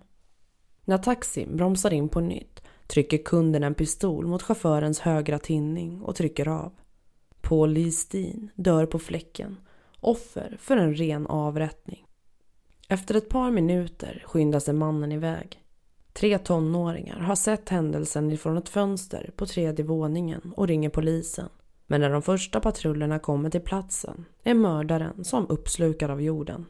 När 0.84 0.98
taxin 0.98 1.56
bromsar 1.56 1.92
in 1.92 2.08
på 2.08 2.20
nytt 2.20 2.62
trycker 2.86 3.18
kunden 3.18 3.62
en 3.62 3.74
pistol 3.74 4.26
mot 4.26 4.42
chaufförens 4.42 5.00
högra 5.00 5.38
tinning 5.38 6.02
och 6.02 6.16
trycker 6.16 6.48
av. 6.48 6.72
Paul 7.40 7.70
Lee 7.72 7.90
Steen 7.90 8.50
dör 8.54 8.86
på 8.86 8.98
fläcken 8.98 9.56
offer 10.00 10.56
för 10.60 10.76
en 10.76 10.94
ren 10.94 11.26
avrättning. 11.26 12.06
Efter 12.88 13.14
ett 13.14 13.28
par 13.28 13.50
minuter 13.50 14.22
skyndar 14.26 14.60
sig 14.60 14.74
mannen 14.74 15.12
iväg. 15.12 15.62
Tre 16.12 16.38
tonåringar 16.38 17.18
har 17.18 17.34
sett 17.34 17.68
händelsen 17.68 18.30
ifrån 18.30 18.56
ett 18.56 18.68
fönster 18.68 19.30
på 19.36 19.46
tredje 19.46 19.84
våningen 19.84 20.52
och 20.56 20.68
ringer 20.68 20.90
polisen. 20.90 21.48
Men 21.86 22.00
när 22.00 22.10
de 22.10 22.22
första 22.22 22.60
patrullerna 22.60 23.18
kommer 23.18 23.50
till 23.50 23.60
platsen 23.60 24.24
är 24.42 24.54
mördaren 24.54 25.24
som 25.24 25.46
uppslukad 25.48 26.10
av 26.10 26.22
jorden. 26.22 26.66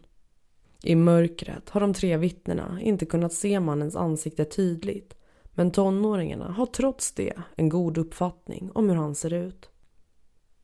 I 0.82 0.94
mörkret 0.94 1.70
har 1.70 1.80
de 1.80 1.94
tre 1.94 2.16
vittnena 2.16 2.78
inte 2.80 3.06
kunnat 3.06 3.32
se 3.32 3.60
mannens 3.60 3.96
ansikte 3.96 4.44
tydligt 4.44 5.14
men 5.58 5.70
tonåringarna 5.70 6.50
har 6.50 6.66
trots 6.66 7.12
det 7.12 7.32
en 7.56 7.68
god 7.68 7.98
uppfattning 7.98 8.70
om 8.74 8.88
hur 8.88 8.96
han 8.96 9.14
ser 9.14 9.32
ut. 9.32 9.70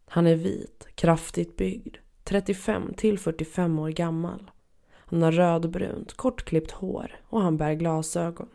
Han 0.06 0.26
är 0.26 0.34
vit, 0.34 0.86
kraftigt 0.94 1.56
byggd, 1.56 1.96
35 2.24 2.94
till 2.96 3.18
45 3.18 3.78
år 3.78 3.88
gammal. 3.88 4.50
Han 4.94 5.22
har 5.22 5.32
rödbrunt, 5.32 6.16
kortklippt 6.16 6.70
hår 6.70 7.20
och 7.28 7.40
han 7.40 7.56
bär 7.56 7.74
glasögon. 7.74 8.48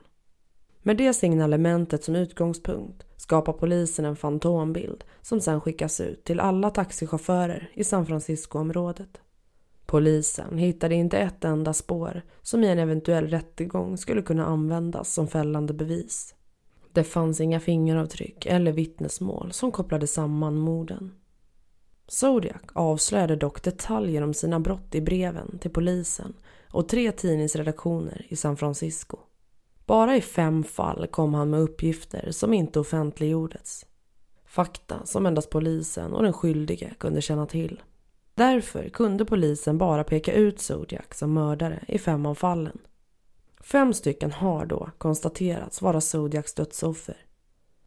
Med 0.81 0.97
det 0.97 1.13
signalementet 1.13 2.03
som 2.03 2.15
utgångspunkt 2.15 3.05
skapar 3.17 3.53
polisen 3.53 4.05
en 4.05 4.15
fantombild 4.15 5.03
som 5.21 5.41
sedan 5.41 5.61
skickas 5.61 6.01
ut 6.01 6.23
till 6.23 6.39
alla 6.39 6.69
taxichaufförer 6.69 7.71
i 7.73 7.83
San 7.83 8.05
Francisco-området. 8.05 9.21
Polisen 9.85 10.57
hittade 10.57 10.95
inte 10.95 11.17
ett 11.17 11.45
enda 11.45 11.73
spår 11.73 12.21
som 12.41 12.63
i 12.63 12.67
en 12.67 12.79
eventuell 12.79 13.27
rättegång 13.27 13.97
skulle 13.97 14.21
kunna 14.21 14.45
användas 14.45 15.13
som 15.13 15.27
fällande 15.27 15.73
bevis. 15.73 16.35
Det 16.93 17.03
fanns 17.03 17.41
inga 17.41 17.59
fingeravtryck 17.59 18.45
eller 18.45 18.71
vittnesmål 18.71 19.51
som 19.51 19.71
kopplade 19.71 20.07
samman 20.07 20.55
morden. 20.55 21.11
Zodiac 22.11 22.61
avslöjade 22.73 23.35
dock 23.35 23.63
detaljer 23.63 24.21
om 24.21 24.33
sina 24.33 24.59
brott 24.59 24.95
i 24.95 25.01
breven 25.01 25.59
till 25.59 25.71
polisen 25.71 26.33
och 26.71 26.89
tre 26.89 27.11
tidningsredaktioner 27.11 28.25
i 28.29 28.35
San 28.35 28.57
Francisco. 28.57 29.17
Bara 29.85 30.15
i 30.15 30.21
fem 30.21 30.63
fall 30.63 31.07
kom 31.07 31.33
han 31.33 31.49
med 31.49 31.59
uppgifter 31.59 32.31
som 32.31 32.53
inte 32.53 32.79
offentliggjordes. 32.79 33.85
Fakta 34.45 35.05
som 35.05 35.25
endast 35.25 35.49
polisen 35.49 36.13
och 36.13 36.23
den 36.23 36.33
skyldige 36.33 36.93
kunde 36.97 37.21
känna 37.21 37.45
till. 37.45 37.81
Därför 38.35 38.89
kunde 38.89 39.25
polisen 39.25 39.77
bara 39.77 40.03
peka 40.03 40.33
ut 40.33 40.59
Zodiac 40.59 41.05
som 41.11 41.33
mördare 41.33 41.83
i 41.87 41.97
fem 41.97 42.25
av 42.25 42.35
fallen. 42.35 42.77
Fem 43.61 43.93
stycken 43.93 44.31
har 44.31 44.65
då 44.65 44.89
konstaterats 44.97 45.81
vara 45.81 46.01
Zodiacs 46.01 46.53
dödsoffer. 46.53 47.17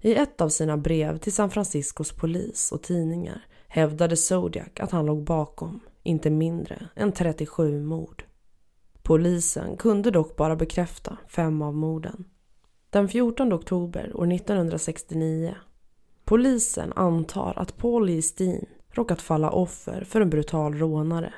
I 0.01 0.15
ett 0.15 0.41
av 0.41 0.49
sina 0.49 0.77
brev 0.77 1.19
till 1.19 1.33
San 1.33 1.51
Franciscos 1.51 2.13
polis 2.13 2.73
och 2.73 2.83
tidningar 2.83 3.47
hävdade 3.73 4.17
Zodiac 4.17 4.69
att 4.81 4.91
han 4.91 5.07
låg 5.07 5.23
bakom 5.23 5.81
inte 6.03 6.31
mindre 6.31 6.89
än 6.95 7.13
37 7.13 7.83
mord. 7.83 8.25
Polisen 9.03 9.77
kunde 9.77 10.11
dock 10.11 10.37
bara 10.37 10.57
bekräfta 10.57 11.17
fem 11.29 11.63
av 11.63 11.75
morden. 11.75 12.25
Den 12.91 13.09
14 13.09 13.53
oktober 13.53 14.17
år 14.17 14.33
1969. 14.33 15.55
Polisen 16.25 16.93
antar 16.93 17.59
att 17.59 17.77
Paul 17.77 18.07
Lee 18.07 18.23
Steen 18.23 18.67
råkat 18.91 19.23
falla 19.23 19.51
offer 19.51 20.05
för 20.05 20.21
en 20.21 20.31
brutal 20.31 20.75
rånare. 20.75 21.35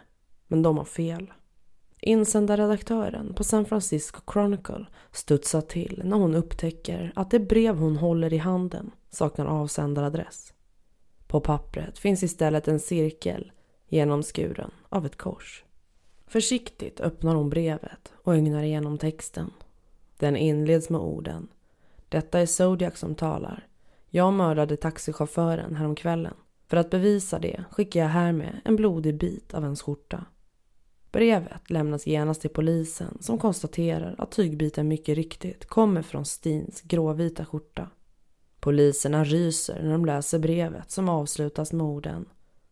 Men 0.47 0.63
de 0.63 0.79
har 0.79 0.85
fel. 0.85 1.33
Insändarredaktören 2.01 3.35
på 3.35 3.45
San 3.45 3.65
Francisco 3.65 4.21
Chronicle 4.33 4.87
studsar 5.13 5.61
till 5.61 6.03
när 6.05 6.17
hon 6.17 6.35
upptäcker 6.35 7.13
att 7.17 7.31
det 7.31 7.41
brev 7.41 7.77
hon 7.77 7.97
håller 7.97 8.33
i 8.33 8.39
handen 8.39 8.91
saknar 9.11 9.47
avsändaradress. 9.47 10.54
På 11.27 11.41
pappret 11.41 11.99
finns 11.99 12.23
istället 12.23 12.69
en 12.69 12.81
cirkel 12.81 13.53
genomskuren 13.89 14.71
av 14.89 15.07
ett 15.07 15.17
kors. 15.17 15.65
Försiktigt 16.27 17.01
öppnar 17.01 17.35
hon 17.35 17.51
brevet 17.51 18.13
och 18.23 18.35
ögnar 18.35 18.63
igenom 18.63 18.99
texten. 18.99 19.51
Den 20.17 20.37
inleds 20.37 20.91
med 20.91 21.01
orden 21.01 21.49
Detta 22.09 22.41
är 22.41 22.47
Zodiac 22.47 22.99
som 22.99 23.15
talar. 23.15 23.67
Jag 24.11 24.33
mördade 24.33 24.77
taxichauffören 24.77 25.77
häromkvällen. 25.77 26.35
För 26.67 26.77
att 26.77 26.91
bevisa 26.91 27.39
det 27.39 27.65
skickar 27.71 28.01
jag 28.01 28.09
härmed 28.09 28.61
en 28.65 28.77
blodig 28.77 29.19
bit 29.19 29.55
av 29.55 29.65
en 29.65 29.77
skjorta. 29.77 30.25
Brevet 31.13 31.71
lämnas 31.71 32.07
genast 32.07 32.41
till 32.41 32.51
polisen 32.51 33.19
som 33.21 33.39
konstaterar 33.39 34.15
att 34.19 34.31
tygbiten 34.31 34.89
mycket 34.89 35.17
riktigt 35.17 35.67
kommer 35.67 36.03
från 36.03 36.25
Stins 36.25 36.81
gråvita 36.83 37.45
skjorta. 37.45 37.91
Poliserna 38.65 39.25
ryser 39.25 39.83
när 39.83 39.93
de 39.93 40.05
läser 40.05 40.39
brevet 40.39 40.91
som 40.91 41.09
avslutas 41.09 41.73
med 41.73 41.87
orden 41.87 42.29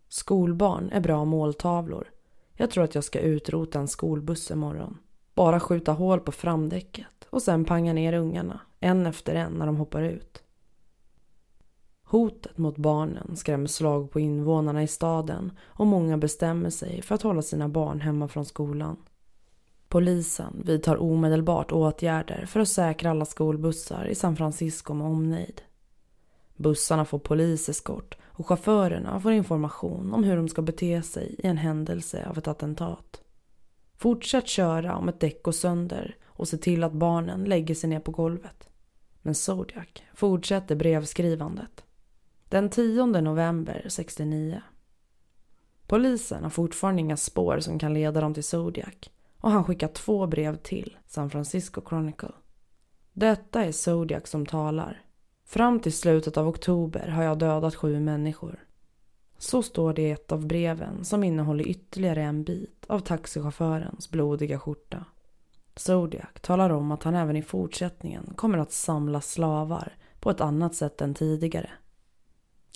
Skolbarn 0.09 0.91
är 0.93 1.01
bra 1.01 1.25
måltavlor. 1.25 2.11
Jag 2.55 2.71
tror 2.71 2.85
att 2.85 2.95
jag 2.95 3.05
ska 3.05 3.21
utrota 3.21 3.79
en 3.79 3.89
skolbuss 3.89 4.51
imorgon. 4.51 4.99
Bara 5.35 5.61
skjuta 5.61 5.93
hål 5.93 6.21
på 6.21 6.33
framdäcket 6.33 7.27
och 7.31 7.43
sen 7.43 7.65
panga 7.65 7.93
ner 7.93 8.13
ungarna, 8.13 8.61
en 8.81 9.07
efter 9.07 9.35
en 9.35 9.53
när 9.53 9.67
de 9.67 9.77
hoppar 9.77 10.03
ut. 10.03 10.43
Hotet 12.03 12.59
mot 12.59 12.77
barnen 12.77 13.37
skrämmer 13.37 13.67
slag 13.67 14.11
på 14.11 14.21
invånarna 14.21 14.83
i 14.83 14.89
staden 14.89 15.53
och 15.63 15.87
många 15.87 16.19
bestämmer 16.19 16.71
sig 16.71 17.03
för 17.03 17.15
att 17.15 17.23
hålla 17.23 17.43
sina 17.43 17.69
barn 17.69 18.01
hemma 18.01 18.29
från 18.29 18.45
skolan. 18.45 18.97
Polisen 19.89 20.63
vidtar 20.65 21.03
omedelbart 21.03 21.73
åtgärder 21.73 22.47
för 22.47 22.61
att 22.61 22.69
säkra 22.69 23.11
alla 23.11 23.25
skolbussar 23.25 24.07
i 24.07 24.15
San 24.15 24.37
Francisco 24.37 24.95
med 24.95 25.07
omnejd. 25.07 25.63
Bussarna 26.63 27.05
får 27.05 27.19
poliseskort 27.19 28.17
och 28.25 28.47
chaufförerna 28.47 29.21
får 29.21 29.33
information 29.33 30.15
om 30.15 30.25
hur 30.25 30.37
de 30.37 30.49
ska 30.49 30.63
bete 30.63 31.03
sig 31.03 31.37
i 31.39 31.47
en 31.47 31.57
händelse 31.57 32.27
av 32.29 32.39
ett 32.39 32.49
attentat. 32.49 33.23
Fortsätt 33.97 34.49
köra 34.49 34.97
om 34.97 35.09
ett 35.09 35.21
däck 35.21 35.43
går 35.43 35.53
sönder 35.53 36.17
och 36.27 36.49
se 36.49 36.57
till 36.57 36.85
att 36.85 36.93
barnen 36.93 37.45
lägger 37.45 37.75
sig 37.75 37.91
ner 37.91 38.01
på 38.01 38.11
golvet. 38.11 38.69
Men 39.23 39.35
Zodiac 39.35 39.89
fortsätter 40.15 40.77
brevskrivandet. 40.77 41.85
Den 42.49 42.71
10 42.71 43.07
november 43.07 43.87
69. 43.89 44.63
Polisen 45.87 46.43
har 46.43 46.51
fortfarande 46.51 47.01
inga 47.01 47.17
spår 47.17 47.61
som 47.61 47.79
kan 47.79 47.95
leda 47.95 48.21
dem 48.21 48.35
till 48.35 48.45
Zodiac 48.45 49.11
och 49.39 49.51
han 49.51 49.65
skickar 49.65 49.89
två 49.89 50.27
brev 50.27 50.57
till 50.57 50.97
San 51.07 51.31
Francisco 51.31 51.83
Chronicle. 51.89 52.33
Detta 53.13 53.65
är 53.65 53.73
Zodiac 53.73 54.29
som 54.29 54.47
talar. 54.47 55.03
Fram 55.53 55.81
till 55.81 55.93
slutet 55.93 56.37
av 56.37 56.49
oktober 56.49 57.09
har 57.09 57.23
jag 57.23 57.39
dödat 57.39 57.75
sju 57.75 58.01
människor. 58.01 58.65
Så 59.39 59.63
står 59.63 59.95
det 59.95 60.03
i 60.03 60.11
ett 60.11 60.33
av 60.33 60.47
breven 60.47 61.05
som 61.05 61.25
innehåller 61.25 61.69
ytterligare 61.69 62.23
en 62.23 62.45
bit 62.45 62.85
av 62.87 63.01
taxichaufförens 63.01 64.11
blodiga 64.11 64.59
skjorta. 64.59 65.05
Zodiac 65.77 66.29
talar 66.41 66.71
om 66.71 66.93
att 66.93 67.03
han 67.03 67.15
även 67.15 67.37
i 67.37 67.43
fortsättningen 67.43 68.33
kommer 68.37 68.59
att 68.59 68.73
samla 68.73 69.21
slavar 69.21 69.97
på 70.21 70.31
ett 70.31 70.41
annat 70.41 70.75
sätt 70.75 71.01
än 71.01 71.15
tidigare. 71.15 71.71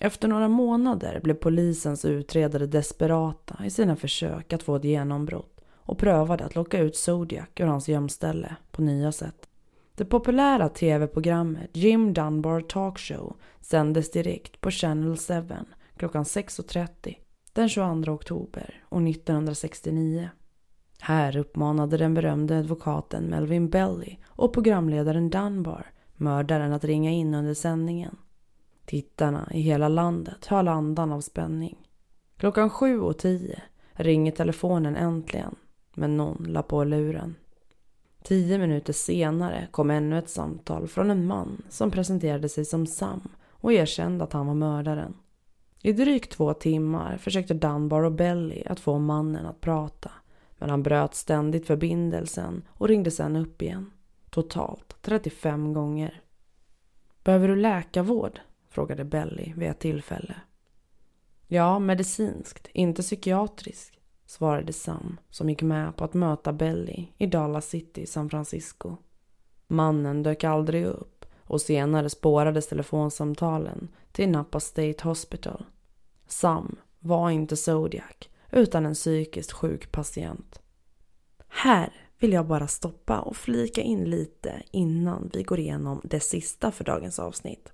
Efter 0.00 0.28
några 0.28 0.48
månader 0.48 1.20
blev 1.22 1.34
polisens 1.34 2.04
utredare 2.04 2.66
desperata 2.66 3.64
i 3.64 3.70
sina 3.70 3.96
försök 3.96 4.52
att 4.52 4.62
få 4.62 4.76
ett 4.76 4.84
genombrott 4.84 5.60
och 5.68 5.98
prövade 5.98 6.44
att 6.44 6.54
locka 6.54 6.78
ut 6.78 6.96
Zodiac 6.96 7.48
ur 7.56 7.66
hans 7.66 7.88
gömställe 7.88 8.56
på 8.70 8.82
nya 8.82 9.12
sätt. 9.12 9.45
Det 9.96 10.04
populära 10.04 10.68
tv-programmet 10.68 11.70
Jim 11.72 12.14
Dunbar 12.14 12.60
Talk 12.60 12.98
Show 12.98 13.36
sändes 13.60 14.10
direkt 14.10 14.60
på 14.60 14.70
Channel 14.70 15.16
7 15.16 15.56
klockan 15.96 16.24
6.30 16.24 17.14
den 17.52 17.68
22 17.68 18.12
oktober 18.12 18.84
år 18.90 19.08
1969. 19.08 20.28
Här 21.00 21.36
uppmanade 21.36 21.96
den 21.96 22.14
berömde 22.14 22.58
advokaten 22.58 23.24
Melvin 23.24 23.70
Belly 23.70 24.16
och 24.26 24.52
programledaren 24.52 25.30
Dunbar 25.30 25.92
mördaren 26.16 26.72
att 26.72 26.84
ringa 26.84 27.10
in 27.10 27.34
under 27.34 27.54
sändningen. 27.54 28.16
Tittarna 28.84 29.48
i 29.52 29.60
hela 29.60 29.88
landet 29.88 30.46
höll 30.46 30.68
andan 30.68 31.12
av 31.12 31.20
spänning. 31.20 31.88
Klockan 32.36 32.70
sju 32.70 33.00
och 33.00 33.18
tio 33.18 33.62
ringer 33.92 34.32
telefonen 34.32 34.96
äntligen, 34.96 35.54
men 35.94 36.16
någon 36.16 36.44
la 36.48 36.62
på 36.62 36.84
luren. 36.84 37.34
Tio 38.26 38.58
minuter 38.58 38.92
senare 38.92 39.68
kom 39.70 39.90
ännu 39.90 40.18
ett 40.18 40.28
samtal 40.28 40.88
från 40.88 41.10
en 41.10 41.26
man 41.26 41.62
som 41.68 41.90
presenterade 41.90 42.48
sig 42.48 42.64
som 42.64 42.86
Sam 42.86 43.28
och 43.50 43.72
erkände 43.72 44.24
att 44.24 44.32
han 44.32 44.46
var 44.46 44.54
mördaren. 44.54 45.16
I 45.82 45.92
drygt 45.92 46.32
två 46.32 46.54
timmar 46.54 47.16
försökte 47.16 47.54
Dunbar 47.54 48.02
och 48.02 48.12
Belly 48.12 48.62
att 48.66 48.80
få 48.80 48.98
mannen 48.98 49.46
att 49.46 49.60
prata 49.60 50.10
men 50.58 50.70
han 50.70 50.82
bröt 50.82 51.14
ständigt 51.14 51.66
förbindelsen 51.66 52.62
och 52.68 52.88
ringde 52.88 53.10
sen 53.10 53.36
upp 53.36 53.62
igen. 53.62 53.90
Totalt 54.30 54.96
35 55.02 55.72
gånger. 55.72 56.22
Behöver 57.24 57.48
du 57.48 57.56
läkarvård? 57.56 58.40
frågade 58.68 59.04
Belly 59.04 59.52
vid 59.56 59.68
ett 59.68 59.78
tillfälle. 59.78 60.34
Ja, 61.46 61.78
medicinskt, 61.78 62.68
inte 62.72 63.02
psykiatrisk 63.02 63.95
svarade 64.26 64.72
Sam 64.72 65.20
som 65.30 65.50
gick 65.50 65.62
med 65.62 65.96
på 65.96 66.04
att 66.04 66.14
möta 66.14 66.52
Belly 66.52 67.06
i 67.18 67.26
Dallas 67.26 67.68
City, 67.68 68.06
San 68.06 68.30
Francisco. 68.30 68.96
Mannen 69.66 70.22
dök 70.22 70.44
aldrig 70.44 70.84
upp 70.84 71.24
och 71.42 71.60
senare 71.60 72.10
spårades 72.10 72.68
telefonsamtalen 72.68 73.88
till 74.12 74.28
Napa 74.28 74.60
State 74.60 75.04
Hospital. 75.04 75.64
Sam 76.26 76.76
var 76.98 77.30
inte 77.30 77.56
Zodiac 77.56 78.16
utan 78.52 78.86
en 78.86 78.94
psykiskt 78.94 79.52
sjuk 79.52 79.92
patient. 79.92 80.60
Här 81.48 81.92
vill 82.18 82.32
jag 82.32 82.46
bara 82.46 82.66
stoppa 82.66 83.20
och 83.20 83.36
flika 83.36 83.80
in 83.80 84.04
lite 84.04 84.62
innan 84.70 85.30
vi 85.34 85.42
går 85.42 85.58
igenom 85.58 86.00
det 86.04 86.20
sista 86.20 86.72
för 86.72 86.84
dagens 86.84 87.18
avsnitt. 87.18 87.72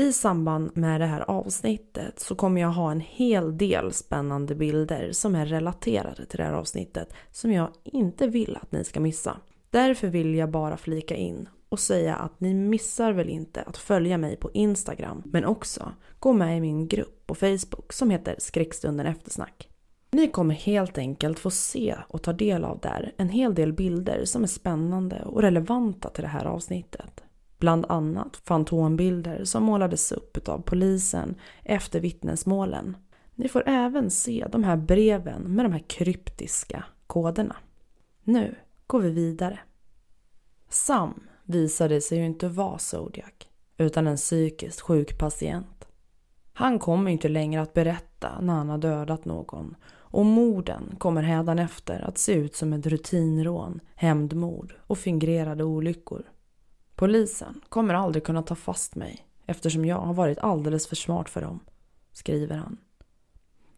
I 0.00 0.12
samband 0.12 0.76
med 0.76 1.00
det 1.00 1.06
här 1.06 1.30
avsnittet 1.30 2.20
så 2.20 2.34
kommer 2.34 2.60
jag 2.60 2.68
ha 2.68 2.90
en 2.90 3.00
hel 3.00 3.58
del 3.58 3.92
spännande 3.92 4.54
bilder 4.54 5.12
som 5.12 5.34
är 5.34 5.46
relaterade 5.46 6.26
till 6.26 6.36
det 6.36 6.44
här 6.44 6.52
avsnittet 6.52 7.12
som 7.30 7.52
jag 7.52 7.68
inte 7.84 8.26
vill 8.26 8.56
att 8.56 8.72
ni 8.72 8.84
ska 8.84 9.00
missa. 9.00 9.36
Därför 9.70 10.08
vill 10.08 10.34
jag 10.34 10.50
bara 10.50 10.76
flika 10.76 11.16
in 11.16 11.48
och 11.68 11.80
säga 11.80 12.16
att 12.16 12.40
ni 12.40 12.54
missar 12.54 13.12
väl 13.12 13.28
inte 13.28 13.62
att 13.62 13.76
följa 13.76 14.18
mig 14.18 14.36
på 14.36 14.50
Instagram 14.54 15.22
men 15.24 15.44
också 15.44 15.92
gå 16.18 16.32
med 16.32 16.56
i 16.56 16.60
min 16.60 16.88
grupp 16.88 17.26
på 17.26 17.34
Facebook 17.34 17.92
som 17.92 18.10
heter 18.10 18.34
Skräckstunden 18.38 19.06
eftersnack. 19.06 19.68
Ni 20.10 20.28
kommer 20.28 20.54
helt 20.54 20.98
enkelt 20.98 21.38
få 21.38 21.50
se 21.50 21.96
och 22.08 22.22
ta 22.22 22.32
del 22.32 22.64
av 22.64 22.80
där 22.80 23.12
en 23.16 23.28
hel 23.28 23.54
del 23.54 23.72
bilder 23.72 24.24
som 24.24 24.42
är 24.42 24.48
spännande 24.48 25.22
och 25.24 25.42
relevanta 25.42 26.08
till 26.08 26.22
det 26.22 26.28
här 26.28 26.44
avsnittet. 26.44 27.22
Bland 27.60 27.86
annat 27.88 28.36
fantombilder 28.36 29.44
som 29.44 29.62
målades 29.62 30.12
upp 30.12 30.48
av 30.48 30.58
polisen 30.58 31.34
efter 31.64 32.00
vittnesmålen. 32.00 32.96
Ni 33.34 33.48
får 33.48 33.62
även 33.66 34.10
se 34.10 34.46
de 34.52 34.64
här 34.64 34.76
breven 34.76 35.42
med 35.42 35.64
de 35.64 35.72
här 35.72 35.84
kryptiska 35.86 36.84
koderna. 37.06 37.56
Nu 38.24 38.54
går 38.86 39.00
vi 39.00 39.10
vidare. 39.10 39.58
Sam 40.68 41.20
visade 41.44 42.00
sig 42.00 42.18
ju 42.18 42.26
inte 42.26 42.48
vara 42.48 42.78
Zodiac 42.78 43.32
utan 43.78 44.06
en 44.06 44.16
psykiskt 44.16 44.80
sjuk 44.80 45.18
patient. 45.18 45.88
Han 46.52 46.78
kommer 46.78 47.10
inte 47.10 47.28
längre 47.28 47.62
att 47.62 47.74
berätta 47.74 48.40
när 48.40 48.54
han 48.54 48.68
har 48.68 48.78
dödat 48.78 49.24
någon 49.24 49.76
och 50.12 50.26
morden 50.26 50.94
kommer 50.98 51.22
hädanefter 51.22 52.00
att 52.00 52.18
se 52.18 52.32
ut 52.32 52.56
som 52.56 52.72
ett 52.72 52.86
rutinrån, 52.86 53.80
hämndmord 53.94 54.74
och 54.86 54.98
fingrerade 54.98 55.64
olyckor. 55.64 56.29
Polisen 57.00 57.60
kommer 57.68 57.94
aldrig 57.94 58.24
kunna 58.24 58.42
ta 58.42 58.54
fast 58.54 58.94
mig 58.94 59.26
eftersom 59.46 59.84
jag 59.84 59.96
har 59.96 60.14
varit 60.14 60.38
alldeles 60.38 60.86
för 60.86 60.96
smart 60.96 61.28
för 61.28 61.40
dem, 61.40 61.60
skriver 62.12 62.56
han. 62.56 62.76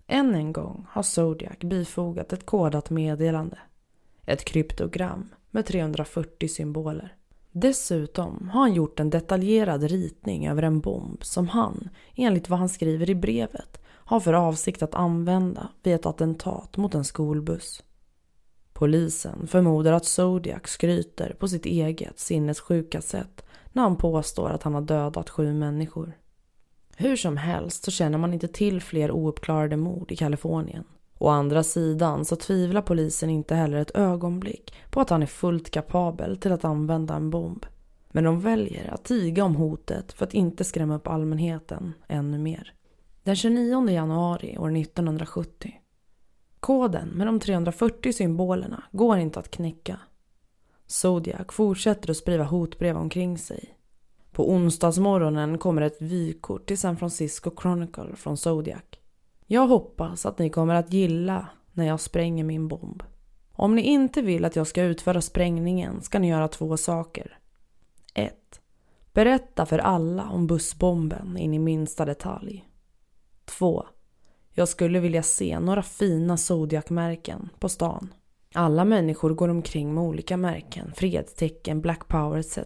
Än 0.06 0.35
en 0.35 0.52
gång 0.52 0.87
har 0.88 1.02
Zodiac 1.02 1.58
bifogat 1.58 2.32
ett 2.32 2.46
kodat 2.46 2.90
meddelande. 2.90 3.58
Ett 4.26 4.44
kryptogram 4.44 5.28
med 5.50 5.66
340 5.66 6.48
symboler. 6.48 7.16
Dessutom 7.52 8.50
har 8.52 8.61
han 8.61 8.74
gjort 8.74 9.00
en 9.00 9.11
detaljerad 9.11 9.82
ritning 9.82 10.48
över 10.48 10.62
en 10.62 10.80
bomb 10.80 11.24
som 11.24 11.48
han, 11.48 11.88
enligt 12.14 12.48
vad 12.48 12.58
han 12.58 12.68
skriver 12.68 13.11
i 13.11 13.14
brevet, 13.14 13.82
har 13.87 14.20
för 14.20 14.32
avsikt 14.32 14.82
att 14.82 14.94
använda 14.94 15.68
vid 15.82 15.94
ett 15.94 16.06
attentat 16.06 16.76
mot 16.76 16.94
en 16.94 17.04
skolbuss. 17.04 17.82
Polisen 18.83 19.47
förmodar 19.47 19.92
att 19.92 20.05
Zodiac 20.05 20.62
skryter 20.66 21.37
på 21.38 21.49
sitt 21.49 21.66
eget 21.66 22.18
sinnessjuka 22.18 23.01
sätt 23.01 23.45
när 23.73 23.83
han 23.83 23.97
påstår 23.97 24.51
att 24.51 24.62
han 24.62 24.75
har 24.75 24.81
dödat 24.81 25.31
sju 25.31 25.53
människor. 25.53 26.12
Hur 26.97 27.16
som 27.16 27.37
helst 27.37 27.85
så 27.85 27.90
känner 27.90 28.18
man 28.18 28.35
inte 28.35 28.49
till 28.49 28.81
fler 28.81 29.11
ouppklarade 29.11 29.77
mord 29.77 30.12
i 30.12 30.16
Kalifornien. 30.16 30.85
Å 31.18 31.29
andra 31.29 31.62
sidan 31.62 32.25
så 32.25 32.37
tvivlar 32.37 32.83
polisen 32.83 33.31
inte 33.31 33.55
heller 33.55 33.79
ett 33.79 33.97
ögonblick 33.97 34.75
på 34.90 35.01
att 35.01 35.11
han 35.11 35.23
är 35.23 35.27
fullt 35.27 35.71
kapabel 35.71 36.37
till 36.37 36.53
att 36.53 36.64
använda 36.64 37.14
en 37.14 37.31
bomb. 37.31 37.66
Men 38.11 38.25
de 38.25 38.40
väljer 38.40 38.95
att 38.95 39.05
tiga 39.05 39.45
om 39.45 39.57
hotet 39.57 40.12
för 40.12 40.27
att 40.27 40.35
inte 40.35 40.64
skrämma 40.64 40.97
upp 40.97 41.09
allmänheten 41.09 41.92
ännu 42.09 42.38
mer. 42.38 42.75
Den 43.23 43.37
29 43.37 43.88
januari 43.88 44.59
år 44.59 44.77
1970. 44.77 45.82
Koden 46.62 47.09
med 47.09 47.27
de 47.27 47.40
340 47.40 48.12
symbolerna 48.12 48.83
går 48.92 49.18
inte 49.18 49.38
att 49.38 49.51
knäcka. 49.51 49.98
Zodiac 50.87 51.46
fortsätter 51.51 52.11
att 52.11 52.16
sprida 52.16 52.44
hotbrev 52.44 52.96
omkring 52.96 53.38
sig. 53.38 53.79
På 54.33 54.51
onsdagsmorgonen 54.51 55.59
kommer 55.59 55.83
ett 55.83 56.03
vykort 56.03 56.66
till 56.66 56.79
San 56.79 56.96
Francisco 56.96 57.51
Chronicle 57.62 58.16
från 58.16 58.37
Zodiac. 58.37 58.83
Jag 59.46 59.66
hoppas 59.66 60.27
att 60.27 60.38
ni 60.38 60.51
kommer 60.51 60.75
att 60.75 60.92
gilla 60.92 61.46
när 61.72 61.87
jag 61.87 62.01
spränger 62.01 62.44
min 62.44 62.68
bomb. 62.68 63.03
Om 63.53 63.75
ni 63.75 63.83
inte 63.83 64.22
vill 64.22 64.44
att 64.44 64.57
jag 64.57 64.66
ska 64.66 64.83
utföra 64.83 65.20
sprängningen 65.20 66.03
ska 66.03 66.18
ni 66.18 66.29
göra 66.29 66.48
två 66.48 66.77
saker. 66.77 67.38
1. 68.14 68.61
Berätta 69.12 69.66
för 69.66 69.79
alla 69.79 70.29
om 70.29 70.46
bussbomben 70.46 71.37
in 71.37 71.55
i 71.55 71.59
minsta 71.59 72.05
detalj. 72.05 72.68
2. 73.44 73.87
Jag 74.54 74.68
skulle 74.68 75.00
vilja 75.00 75.22
se 75.22 75.60
några 75.60 75.82
fina 75.82 76.36
Zodiac-märken 76.36 77.48
på 77.58 77.68
stan. 77.68 78.14
Alla 78.54 78.84
människor 78.84 79.34
går 79.34 79.48
omkring 79.48 79.94
med 79.94 80.04
olika 80.04 80.36
märken, 80.36 80.92
fredstecken, 80.94 81.80
black 81.80 82.08
power 82.08 82.38
etc. 82.38 82.58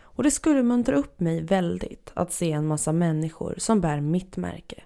Och 0.00 0.22
det 0.22 0.30
skulle 0.30 0.62
muntra 0.62 0.96
upp 0.96 1.20
mig 1.20 1.42
väldigt 1.44 2.10
att 2.14 2.32
se 2.32 2.52
en 2.52 2.66
massa 2.66 2.92
människor 2.92 3.54
som 3.58 3.80
bär 3.80 4.00
mitt 4.00 4.36
märke. 4.36 4.82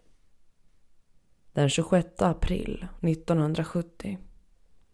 Den 1.53 1.69
26 1.69 2.09
april 2.19 2.87
1970. 3.01 4.19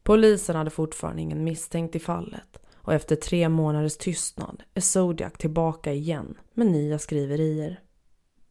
Polisen 0.03 0.57
hade 0.57 0.71
fortfarande 0.71 1.23
ingen 1.23 1.45
misstänkt 1.45 1.97
i 1.97 1.99
fallet 1.99 2.59
och 2.75 2.95
efter 2.95 3.17
tre 3.17 3.49
månaders 3.49 3.97
tystnad 3.97 4.63
är 4.75 4.81
Zodiac 4.81 5.33
tillbaka 5.33 5.93
igen 5.93 6.35
med 6.55 6.67
nya 6.67 6.99
skriverier. 6.99 7.81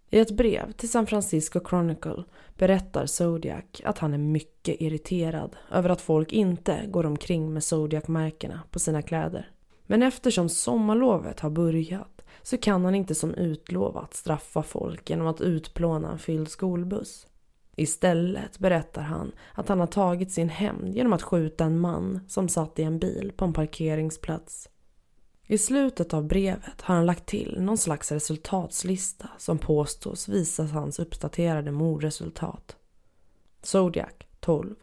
I 0.10 0.20
ett 0.20 0.32
brev 0.32 0.72
till 0.72 0.90
San 0.90 1.08
Francisco 1.08 1.60
Chronicle 1.70 2.24
berättar 2.58 3.06
Zodiac 3.06 3.82
att 3.84 3.98
han 3.98 4.14
är 4.14 4.18
mycket 4.18 4.82
irriterad 4.82 5.56
över 5.72 5.90
att 5.90 6.02
folk 6.02 6.34
inte 6.34 6.86
går 6.88 7.06
omkring 7.06 7.54
med 7.54 7.64
Zodiac-märkena 7.64 8.62
på 8.72 8.80
sina 8.80 9.02
kläder. 9.02 9.52
Men 9.86 10.04
eftersom 10.04 10.50
sommarlovet 10.50 11.40
har 11.40 11.50
börjat 11.50 12.22
så 12.44 12.58
kan 12.58 12.86
han 12.86 12.96
inte 12.96 13.16
som 13.16 13.34
utlovat 13.34 14.14
straffa 14.14 14.64
folk 14.64 15.10
genom 15.10 15.28
att 15.28 15.42
utplåna 15.42 16.12
en 16.12 16.20
fylld 16.20 16.50
skolbuss. 16.50 17.28
Istället 17.76 18.60
berättar 18.60 19.02
han 19.02 19.32
att 19.54 19.70
han 19.70 19.80
har 19.80 19.88
tagit 19.88 20.32
sin 20.32 20.50
hämnd 20.50 20.96
genom 20.96 21.14
att 21.14 21.22
skjuta 21.22 21.66
en 21.66 21.80
man 21.80 22.20
som 22.28 22.50
satt 22.50 22.80
i 22.80 22.84
en 22.84 23.00
bil 23.00 23.32
på 23.38 23.46
en 23.46 23.54
parkeringsplats. 23.54 24.70
I 25.50 25.58
slutet 25.58 26.14
av 26.14 26.28
brevet 26.28 26.82
har 26.82 26.96
han 26.96 27.06
lagt 27.06 27.26
till 27.26 27.58
någon 27.62 27.78
slags 27.78 28.12
resultatslista 28.12 29.30
som 29.38 29.58
påstås 29.58 30.30
visa 30.30 30.64
hans 30.64 31.00
uppdaterade 31.00 31.72
mordresultat. 31.72 32.76
Zodiac 33.62 34.14
12. 34.40 34.76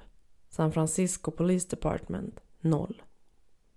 San 0.50 0.72
Francisco 0.72 1.30
Police 1.30 1.68
Department 1.70 2.40
0. 2.60 3.02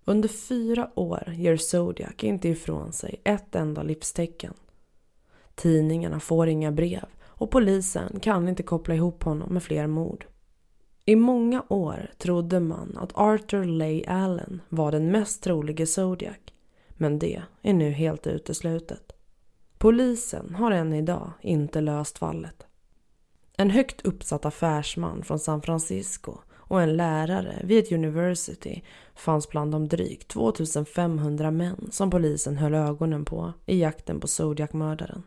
Under 0.06 0.30
fyra 0.30 0.92
år 0.96 1.34
ger 1.38 1.58
Zodiac 1.58 2.24
inte 2.24 2.50
ifrån 2.50 2.92
sig 2.92 3.22
ett 3.24 3.56
enda 3.56 3.84
livstecken. 3.84 4.54
Tidningarna 5.56 6.20
får 6.20 6.48
inga 6.48 6.72
brev 6.72 7.06
och 7.26 7.52
polisen 7.52 8.20
kan 8.20 8.48
inte 8.48 8.64
koppla 8.64 8.96
ihop 8.96 9.24
honom 9.24 9.54
med 9.54 9.64
fler 9.64 9.88
mord. 9.88 10.26
I 11.06 11.16
många 11.16 11.64
år 11.70 12.12
trodde 12.18 12.60
man 12.60 12.98
att 12.98 13.18
Arthur 13.18 13.66
Leigh 13.66 14.14
Allen 14.14 14.62
var 14.70 14.92
den 14.92 15.12
mest 15.12 15.44
trolige 15.44 15.86
Zodiac 15.86 16.38
men 16.98 17.20
det 17.20 17.42
är 17.62 17.74
nu 17.74 17.92
helt 17.92 18.28
uteslutet. 18.28 19.14
Polisen 19.78 20.56
har 20.56 20.72
än 20.72 20.94
idag 20.94 21.32
inte 21.42 21.82
löst 21.82 22.18
fallet. 22.18 22.64
En 23.58 23.70
högt 23.70 24.06
uppsatt 24.06 24.46
affärsman 24.46 25.24
från 25.24 25.40
San 25.40 25.62
Francisco 25.62 26.38
och 26.68 26.82
en 26.82 26.98
lärare 26.98 27.62
vid 27.64 27.84
ett 27.84 27.92
university 27.92 28.82
fanns 29.16 29.50
bland 29.50 29.72
de 29.72 29.88
drygt 29.88 30.28
2500 30.28 31.52
män 31.52 31.90
som 31.92 32.10
polisen 32.10 32.58
höll 32.58 32.74
ögonen 32.74 33.26
på 33.26 33.54
i 33.66 33.80
jakten 33.80 34.20
på 34.20 34.28
Zodiac-mördaren. 34.28 35.24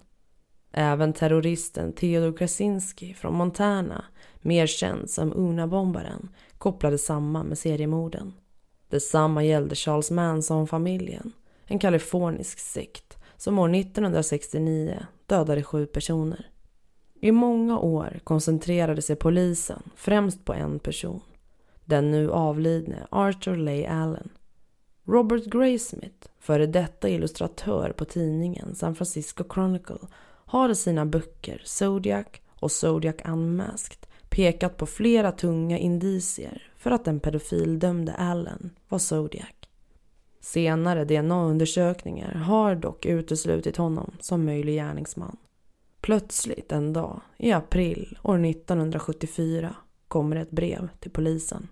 Även 0.73 1.13
terroristen 1.13 1.93
Theodor 1.93 2.37
Krasinski 2.37 3.15
från 3.15 3.35
Montana, 3.35 4.05
mer 4.41 4.67
känd 4.67 5.11
som 5.11 5.33
Una-bombaren, 5.33 6.29
kopplades 6.59 7.05
samman 7.05 7.47
med 7.47 7.59
seriemorden. 7.59 8.33
Detsamma 8.89 9.45
gällde 9.45 9.75
Charles 9.75 10.11
Manson-familjen 10.11 11.33
en 11.71 11.79
kalifornisk 11.79 12.59
sekt 12.59 13.19
som 13.37 13.59
år 13.59 13.75
1969 13.75 15.07
dödade 15.27 15.63
sju 15.63 15.87
personer. 15.87 16.51
I 17.21 17.33
många 17.33 17.79
år 17.79 18.21
koncentrerade 18.25 19.03
sig 19.03 19.17
polisen 19.17 19.83
främst 19.97 20.45
på 20.45 20.55
en 20.55 20.79
person. 20.79 21.21
Den 21.85 22.11
nu 22.11 22.31
avlidne 22.31 23.07
Arthur 23.11 23.57
Leigh 23.57 24.03
Allen. 24.03 24.29
Robert 25.07 25.45
Graysmith, 25.45 26.29
före 26.41 26.67
detta 26.67 27.09
illustratör 27.09 27.93
på 27.93 28.05
tidningen 28.05 28.75
San 28.75 28.95
Francisco 28.95 29.45
Chronicle, 29.55 30.09
har 30.47 30.69
i 30.69 30.75
sina 30.75 31.07
böcker 31.07 31.63
Zodiac 31.65 32.27
och 32.61 32.73
Zodiac 32.73 33.17
Unmasked 33.25 34.07
pekat 34.29 34.77
på 34.77 34.87
flera 34.87 35.33
tunga 35.33 35.79
indicier 35.79 36.73
för 36.77 36.91
att 36.91 37.05
den 37.05 37.21
pedofildömde 37.21 38.15
Allen 38.15 38.71
var 38.89 38.99
Zodiac. 38.99 39.60
Senare 40.41 41.05
DNA-undersökningar 41.05 42.35
har 42.35 42.75
dock 42.75 43.07
uteslutit 43.07 43.77
honom 43.77 44.11
som 44.21 44.45
möjlig 44.45 44.75
gärningsman. 44.75 45.37
Plötsligt 46.01 46.73
en 46.73 46.93
dag 46.93 47.21
i 47.39 47.53
april 47.53 48.19
år 48.23 48.47
1974 48.47 49.75
kommer 50.09 50.37
ett 50.37 50.51
brev 50.51 50.89
till 51.01 51.11
polisen. 51.11 51.69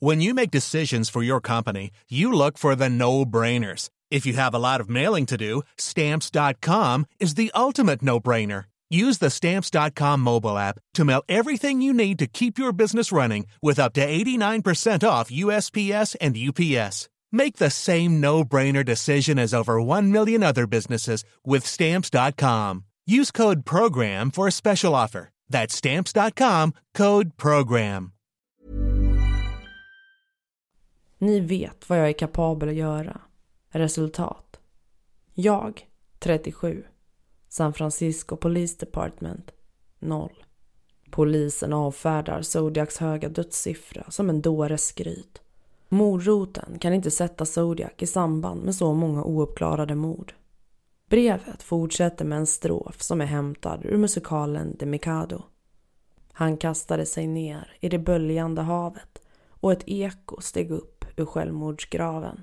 When 0.00 0.22
you 0.22 0.34
make 0.34 0.50
decisions 0.50 1.10
for 1.10 1.24
your 1.24 1.40
company, 1.40 1.90
you 2.08 2.32
look 2.32 2.58
for 2.58 2.76
the 2.76 2.88
no-brainers. 2.88 3.88
If 4.10 4.26
you 4.26 4.36
have 4.36 4.54
a 4.56 4.58
lot 4.58 4.80
of 4.80 4.88
mailing 4.88 5.26
to 5.26 5.36
do, 5.36 5.62
stamps.com 5.76 7.04
is 7.18 7.34
the 7.34 7.50
ultimate 7.54 8.04
no-brainer. 8.04 8.64
Use 8.90 9.18
the 9.18 9.30
stamps.com 9.30 10.20
mobile 10.20 10.56
app 10.56 10.78
to 10.94 11.04
mail 11.04 11.22
everything 11.28 11.82
you 11.82 11.92
need 11.92 12.18
to 12.18 12.26
keep 12.26 12.58
your 12.58 12.72
business 12.72 13.12
running 13.12 13.46
with 13.62 13.78
up 13.78 13.92
to 13.94 14.06
89% 14.06 15.06
off 15.06 15.30
USPS 15.30 16.16
and 16.20 16.36
UPS. 16.36 17.08
Make 17.30 17.56
the 17.56 17.70
same 17.70 18.20
no-brainer 18.20 18.84
decision 18.84 19.38
as 19.38 19.52
over 19.52 19.82
1 19.82 20.10
million 20.10 20.42
other 20.42 20.66
businesses 20.66 21.24
with 21.44 21.66
stamps.com. 21.66 22.84
Use 23.06 23.30
code 23.30 23.66
program 23.66 24.30
for 24.30 24.46
a 24.46 24.52
special 24.52 24.94
offer. 24.94 25.28
That's 25.50 25.74
stamps.com, 25.74 26.72
code 26.94 27.36
program. 27.36 28.12
Ni 31.20 31.40
vet 31.40 31.88
vad 31.88 31.98
jag 31.98 32.08
är 32.08 32.12
kapabel 32.12 32.68
att 32.68 32.74
göra. 32.74 33.20
Resultat. 33.70 34.60
Jag, 35.34 35.86
37. 36.18 36.84
San 37.48 37.72
Francisco 37.72 38.36
Police 38.36 38.76
Department, 38.78 39.50
0. 39.98 40.30
Polisen 41.10 41.72
avfärdar 41.72 42.42
Zodiacs 42.42 42.98
höga 42.98 43.28
dödssiffra 43.28 44.04
som 44.08 44.30
en 44.30 44.42
dåres 44.42 44.86
skryt. 44.86 45.42
Mordroten 45.88 46.78
kan 46.78 46.92
inte 46.92 47.10
sätta 47.10 47.46
Zodiac 47.46 47.92
i 47.98 48.06
samband 48.06 48.62
med 48.62 48.74
så 48.74 48.94
många 48.94 49.24
ouppklarade 49.24 49.94
mord. 49.94 50.34
Brevet 51.08 51.62
fortsätter 51.62 52.24
med 52.24 52.38
en 52.38 52.46
strof 52.46 53.02
som 53.02 53.20
är 53.20 53.26
hämtad 53.26 53.84
ur 53.84 53.96
musikalen 53.96 54.76
The 54.76 54.86
Mikado. 54.86 55.42
Han 56.32 56.56
kastade 56.56 57.06
sig 57.06 57.26
ner 57.26 57.76
i 57.80 57.88
det 57.88 57.98
böljande 57.98 58.62
havet 58.62 59.22
och 59.48 59.72
ett 59.72 59.82
eko 59.86 60.40
steg 60.40 60.70
upp 60.70 61.04
ur 61.16 61.24
självmordsgraven. 61.24 62.42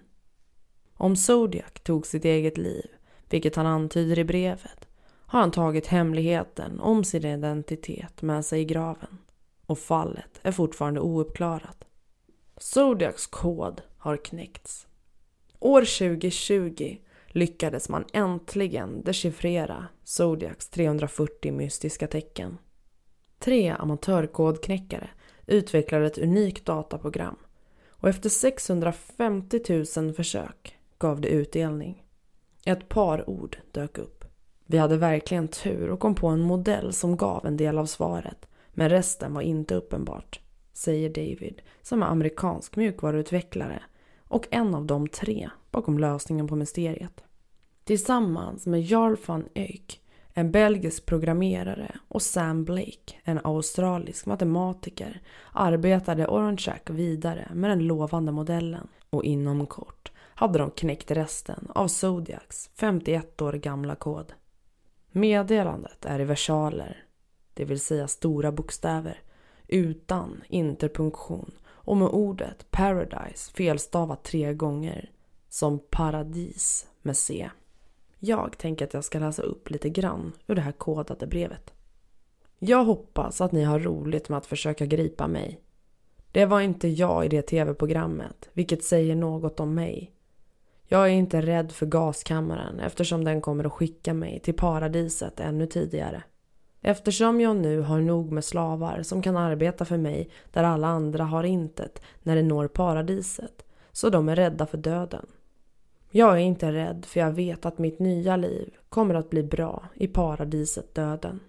Om 0.93 1.15
Zodiac 1.15 1.73
tog 1.83 2.07
sitt 2.07 2.25
eget 2.25 2.57
liv, 2.57 2.85
vilket 3.29 3.55
han 3.55 3.65
antyder 3.65 4.19
i 4.19 4.23
brevet, 4.23 4.84
har 5.36 5.41
han 5.41 5.51
tagit 5.51 5.88
hemligheten 5.88 6.79
om 6.79 7.03
sin 7.03 7.25
identitet 7.25 8.21
med 8.21 8.45
sig 8.45 8.61
i 8.61 8.65
graven. 8.65 9.17
Och 9.65 9.79
fallet 9.79 10.39
är 10.41 10.51
fortfarande 10.51 10.99
ouppklarat. 10.99 11.83
Zodiacs 12.57 13.27
kod 13.27 13.81
har 13.97 14.17
knäckts. 14.17 14.88
År 15.59 15.81
2020 15.81 16.97
lyckades 17.27 17.89
man 17.89 18.05
äntligen 18.13 19.03
dechiffrera 19.03 19.88
Zodiacs 20.03 20.69
340 20.69 21.51
mystiska 21.51 22.07
tecken. 22.07 22.57
Tre 23.39 23.69
amatörkodknäckare 23.69 25.09
utvecklade 25.45 26.05
ett 26.05 26.17
unikt 26.17 26.65
dataprogram 26.65 27.36
och 27.89 28.09
efter 28.09 28.29
650 28.29 29.86
000 29.97 30.13
försök 30.13 30.77
gav 30.97 31.21
det 31.21 31.27
utdelning. 31.27 32.05
Ett 32.65 32.89
par 32.89 33.29
ord 33.29 33.57
dök 33.71 33.97
upp. 33.97 34.24
Vi 34.66 34.78
hade 34.78 34.97
verkligen 34.97 35.47
tur 35.47 35.89
och 35.89 35.99
kom 35.99 36.16
på 36.16 36.28
en 36.28 36.41
modell 36.41 36.93
som 36.93 37.18
gav 37.18 37.45
en 37.45 37.57
del 37.57 37.78
av 37.78 37.86
svaret, 37.86 38.47
men 38.74 38.89
resten 38.89 39.34
var 39.34 39.41
inte 39.41 39.76
uppenbart, 39.76 40.39
säger 40.74 41.09
David 41.09 41.61
som 41.82 42.03
är 42.03 42.07
amerikansk 42.07 42.76
mjukvaruutvecklare 42.76 43.84
och 44.28 44.47
en 44.51 44.76
av 44.76 44.86
de 44.86 45.07
tre 45.07 45.49
bakom 45.72 45.99
lösningen 45.99 46.47
på 46.47 46.55
mysteriet. 46.55 47.24
Tillsammans 47.84 48.66
med 48.66 48.82
Jarl 48.82 49.16
van 49.26 49.45
Eyck, 49.53 50.01
en 50.34 50.51
belgisk 50.51 51.05
programmerare 51.05 51.95
och 52.07 52.22
Sam 52.22 52.63
Blake, 52.66 53.16
en 53.24 53.39
australisk 53.43 54.26
matematiker, 54.26 55.22
arbetade 55.51 56.28
Oronchak 56.28 56.89
vidare 56.89 57.51
med 57.53 57.70
den 57.70 57.88
lovande 57.88 58.32
modellen 58.32 58.88
och 59.09 59.24
inom 59.24 59.66
kort 59.66 60.11
hade 60.18 60.59
de 60.59 60.72
knäckt 60.72 61.11
resten 61.11 61.68
av 61.76 61.88
Zodiacs 61.88 62.70
51 62.74 63.41
år 63.41 63.53
gamla 63.53 63.95
kod. 63.95 64.34
Meddelandet 65.18 66.05
är 66.05 66.20
i 66.20 66.24
versaler, 66.24 67.03
det 67.53 67.66
vill 67.66 67.80
säga 67.80 68.07
stora 68.07 68.51
bokstäver, 68.51 69.20
utan 69.68 70.43
interpunktion 70.47 71.51
och 71.68 71.97
med 71.97 72.07
ordet 72.07 72.72
paradise 72.72 73.51
felstavat 73.51 74.24
tre 74.24 74.53
gånger, 74.53 75.11
som 75.49 75.80
paradis 75.89 76.88
med 77.01 77.18
C. 77.18 77.49
Jag 78.20 78.57
tänker 78.57 78.86
att 78.86 78.93
jag 78.93 79.03
ska 79.03 79.20
läsa 79.20 79.41
upp 79.41 79.70
lite 79.70 79.89
grann 79.89 80.32
ur 80.47 80.55
det 80.55 80.61
här 80.61 80.72
kodade 80.72 81.28
brevet. 81.28 81.74
Jag 82.59 82.86
hoppas 82.86 83.41
att 83.41 83.51
ni 83.51 83.63
har 83.63 83.80
roligt 83.80 84.30
med 84.30 84.38
att 84.38 84.45
försöka 84.45 84.86
gripa 84.86 85.28
mig. 85.28 85.59
Det 86.32 86.45
var 86.45 86.61
inte 86.61 86.88
jag 86.88 87.26
i 87.26 87.28
det 87.28 87.41
tv-programmet, 87.41 88.49
vilket 88.53 88.84
säger 88.84 89.16
något 89.16 89.59
om 89.59 89.76
mig. 89.76 90.14
Jag 90.88 91.03
är 91.05 91.13
inte 91.13 91.41
rädd 91.41 91.71
för 91.71 91.86
gaskammaren 91.86 92.79
eftersom 92.79 93.23
den 93.23 93.41
kommer 93.41 93.63
att 93.63 93.71
skicka 93.71 94.13
mig 94.13 94.39
till 94.39 94.53
paradiset 94.53 95.39
ännu 95.39 95.67
tidigare. 95.67 96.23
Eftersom 96.81 97.41
jag 97.41 97.55
nu 97.55 97.81
har 97.81 97.99
nog 97.99 98.31
med 98.31 98.43
slavar 98.43 99.03
som 99.03 99.21
kan 99.21 99.38
arbeta 99.38 99.86
för 99.86 99.97
mig 99.97 100.29
där 100.51 100.63
alla 100.63 100.88
andra 100.88 101.23
har 101.23 101.43
intet 101.43 102.01
när 102.23 102.36
de 102.36 102.43
når 102.43 102.67
paradiset, 102.67 103.65
så 103.91 104.09
de 104.09 104.29
är 104.29 104.36
rädda 104.36 104.65
för 104.65 104.77
döden. 104.77 105.25
Jag 106.11 106.33
är 106.33 106.38
inte 106.38 106.71
rädd 106.71 107.05
för 107.05 107.19
jag 107.19 107.31
vet 107.31 107.65
att 107.65 107.77
mitt 107.77 107.99
nya 107.99 108.36
liv 108.36 108.73
kommer 108.89 109.15
att 109.15 109.29
bli 109.29 109.43
bra 109.43 109.89
i 109.93 110.07
paradiset 110.07 110.95
döden. 110.95 111.39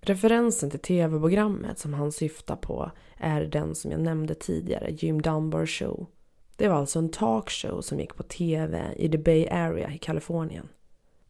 Referensen 0.00 0.70
till 0.70 0.80
tv-programmet 0.80 1.78
som 1.78 1.94
han 1.94 2.12
syftar 2.12 2.56
på 2.56 2.90
är 3.16 3.40
den 3.40 3.74
som 3.74 3.90
jag 3.90 4.00
nämnde 4.00 4.34
tidigare, 4.34 4.90
Jim 4.90 5.22
Dunbar 5.22 5.66
Show. 5.66 6.06
Det 6.56 6.68
var 6.68 6.76
alltså 6.76 6.98
en 6.98 7.08
talkshow 7.08 7.80
som 7.80 8.00
gick 8.00 8.16
på 8.16 8.22
tv 8.22 8.94
i 8.96 9.08
the 9.08 9.18
Bay 9.18 9.46
Area 9.46 9.92
i 9.92 9.98
Kalifornien. 9.98 10.68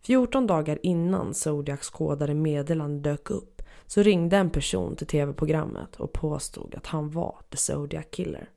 14 0.02 0.46
dagar 0.46 0.78
innan 0.82 1.34
Zodiacs 1.34 1.90
kodade 1.90 2.34
meddelande 2.34 3.10
dök 3.10 3.30
upp 3.30 3.62
så 3.86 4.02
ringde 4.02 4.36
en 4.36 4.50
person 4.50 4.96
till 4.96 5.06
tv-programmet 5.06 5.96
och 5.96 6.12
påstod 6.12 6.74
att 6.74 6.86
han 6.86 7.10
var 7.10 7.36
The 7.50 7.56
Zodiac 7.56 8.06
Killer. 8.10 8.50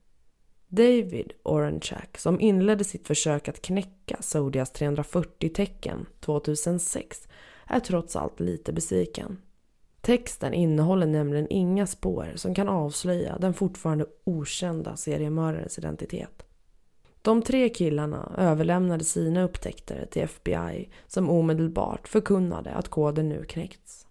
David 0.68 1.32
Oranchak, 1.44 2.18
som 2.18 2.40
inledde 2.40 2.84
sitt 2.84 3.08
försök 3.08 3.48
att 3.48 3.62
knäcka 3.62 4.18
Zodiacs 4.20 4.72
340 4.72 5.50
tecken 5.50 6.06
2006, 6.20 7.28
är 7.66 7.80
trots 7.80 8.16
allt 8.16 8.40
lite 8.40 8.74
besviken. 8.74 9.42
Texten 10.02 10.54
innehåller 10.54 11.08
nämligen 11.08 11.48
inga 11.50 11.88
spår 11.88 12.32
som 12.36 12.56
kan 12.56 12.70
avslöja 12.70 13.38
den 13.38 13.54
fortfarande 13.54 14.06
okända 14.24 14.96
seriemördarens 14.96 15.78
identitet. 15.78 16.46
De 17.22 17.42
tre 17.42 17.70
killarna 17.70 18.36
överlämnade 18.38 19.04
sina 19.04 19.44
upptäckter 19.44 20.08
till 20.12 20.22
FBI 20.22 20.90
som 21.08 21.30
omedelbart 21.30 22.08
förkunnade 22.08 22.72
att 22.72 22.88
koden 22.88 23.30
nu 23.30 23.44
knäckts. 23.44 24.08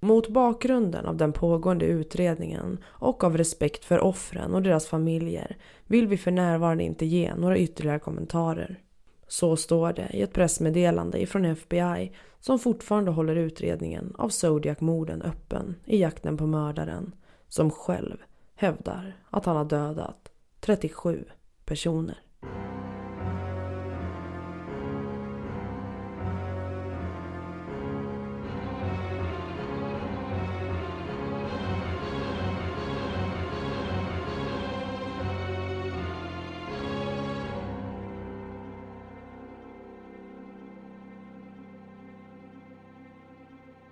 Mot 0.00 0.28
bakgrunden 0.28 1.06
av 1.06 1.16
den 1.16 1.32
pågående 1.32 1.86
utredningen 1.86 2.78
och 2.84 3.24
av 3.24 3.36
respekt 3.36 3.84
för 3.84 4.00
offren 4.00 4.54
och 4.54 4.62
deras 4.62 4.86
familjer 4.86 5.56
vill 5.86 6.08
vi 6.08 6.16
för 6.16 6.30
närvarande 6.30 6.84
inte 6.84 7.06
ge 7.06 7.34
några 7.34 7.58
ytterligare 7.58 7.98
kommentarer. 7.98 8.80
Så 9.28 9.56
står 9.56 9.92
det 9.92 10.10
i 10.12 10.22
ett 10.22 10.32
pressmeddelande 10.32 11.22
ifrån 11.22 11.44
FBI 11.44 12.12
som 12.40 12.58
fortfarande 12.58 13.10
håller 13.10 13.36
utredningen 13.36 14.14
av 14.18 14.28
Zodiac-morden 14.28 15.22
öppen 15.22 15.74
i 15.84 16.00
jakten 16.00 16.36
på 16.36 16.46
mördaren 16.46 17.14
som 17.48 17.70
själv 17.70 18.16
hävdar 18.54 19.16
att 19.30 19.44
han 19.44 19.56
har 19.56 19.64
dödat 19.64 20.28
37 20.60 21.24
personer. 21.64 22.25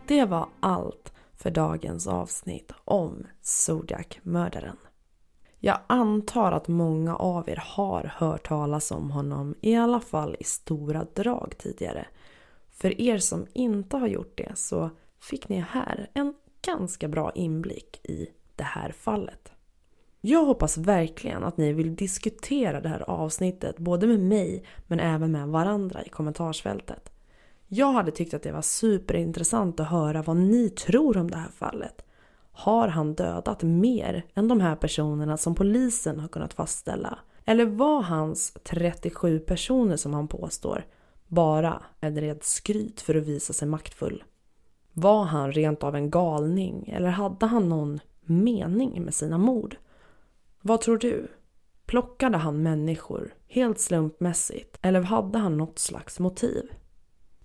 Det 0.07 0.25
var 0.25 0.49
allt 0.61 1.13
för 1.33 1.51
dagens 1.51 2.07
avsnitt 2.07 2.73
om 2.85 3.27
Zodiac-mördaren. 3.43 4.77
Jag 5.65 5.79
antar 5.87 6.53
att 6.53 6.69
många 6.69 7.17
av 7.17 7.49
er 7.49 7.63
har 7.67 8.13
hört 8.17 8.49
talas 8.49 8.91
om 8.91 9.11
honom, 9.11 9.55
i 9.61 9.75
alla 9.75 10.01
fall 10.01 10.37
i 10.41 10.45
stora 10.45 11.07
drag 11.15 11.55
tidigare. 11.59 12.07
För 12.71 13.01
er 13.01 13.19
som 13.19 13.47
inte 13.53 13.97
har 13.97 14.07
gjort 14.07 14.39
det 14.39 14.53
så 14.55 14.91
fick 15.21 15.49
ni 15.49 15.61
här 15.61 16.11
en 16.15 16.35
ganska 16.67 17.09
bra 17.09 17.33
inblick 17.35 18.01
i 18.03 18.27
det 18.57 18.65
här 18.65 18.93
fallet. 18.93 19.53
Jag 20.21 20.45
hoppas 20.45 20.79
verkligen 20.79 21.45
att 21.45 21.57
ni 21.57 21.73
vill 21.73 21.97
diskutera 21.97 22.81
det 22.81 22.89
här 22.89 23.11
avsnittet 23.11 23.79
både 23.79 24.07
med 24.07 24.21
mig 24.21 24.65
men 24.87 25.01
även 25.01 25.33
med 25.33 25.49
varandra 25.49 26.05
i 26.05 26.09
kommentarsfältet. 26.09 27.13
Jag 27.67 27.93
hade 27.93 28.11
tyckt 28.11 28.35
att 28.35 28.43
det 28.43 28.53
var 28.53 28.63
superintressant 28.63 29.81
att 29.81 29.91
höra 29.91 30.23
vad 30.23 30.37
ni 30.37 30.71
tror 30.71 31.17
om 31.17 31.31
det 31.31 31.37
här 31.37 31.51
fallet. 31.51 32.05
Har 32.57 32.89
han 32.89 33.15
dödat 33.15 33.63
mer 33.63 34.27
än 34.35 34.49
de 34.49 34.61
här 34.61 34.77
personerna 34.77 35.37
som 35.37 35.55
polisen 35.55 36.21
har 36.21 36.29
kunnat 36.29 36.55
fastställa? 36.55 37.19
Eller 37.45 37.67
var 37.67 38.03
hans 38.03 38.57
37 38.65 39.39
personer 39.39 39.97
som 39.97 40.15
han 40.15 40.29
påstår 40.29 40.87
bara 41.27 41.83
en 42.01 42.21
rent 42.21 42.45
skryt 42.45 43.01
för 43.01 43.15
att 43.15 43.27
visa 43.27 43.53
sig 43.53 43.69
maktfull? 43.69 44.25
Var 44.93 45.25
han 45.25 45.53
rent 45.53 45.83
av 45.83 45.97
en 45.97 46.11
galning 46.11 46.89
eller 46.89 47.09
hade 47.09 47.47
han 47.47 47.69
någon 47.69 48.01
mening 48.23 49.03
med 49.03 49.15
sina 49.15 49.39
mord? 49.39 49.77
Vad 50.61 50.81
tror 50.81 50.99
du? 50.99 51.29
Plockade 51.87 52.39
han 52.39 52.63
människor 52.63 53.35
helt 53.49 53.81
slumpmässigt 53.81 54.79
eller 54.83 55.01
hade 55.01 55.39
han 55.39 55.57
något 55.57 55.79
slags 55.79 56.21
motiv? 56.21 56.71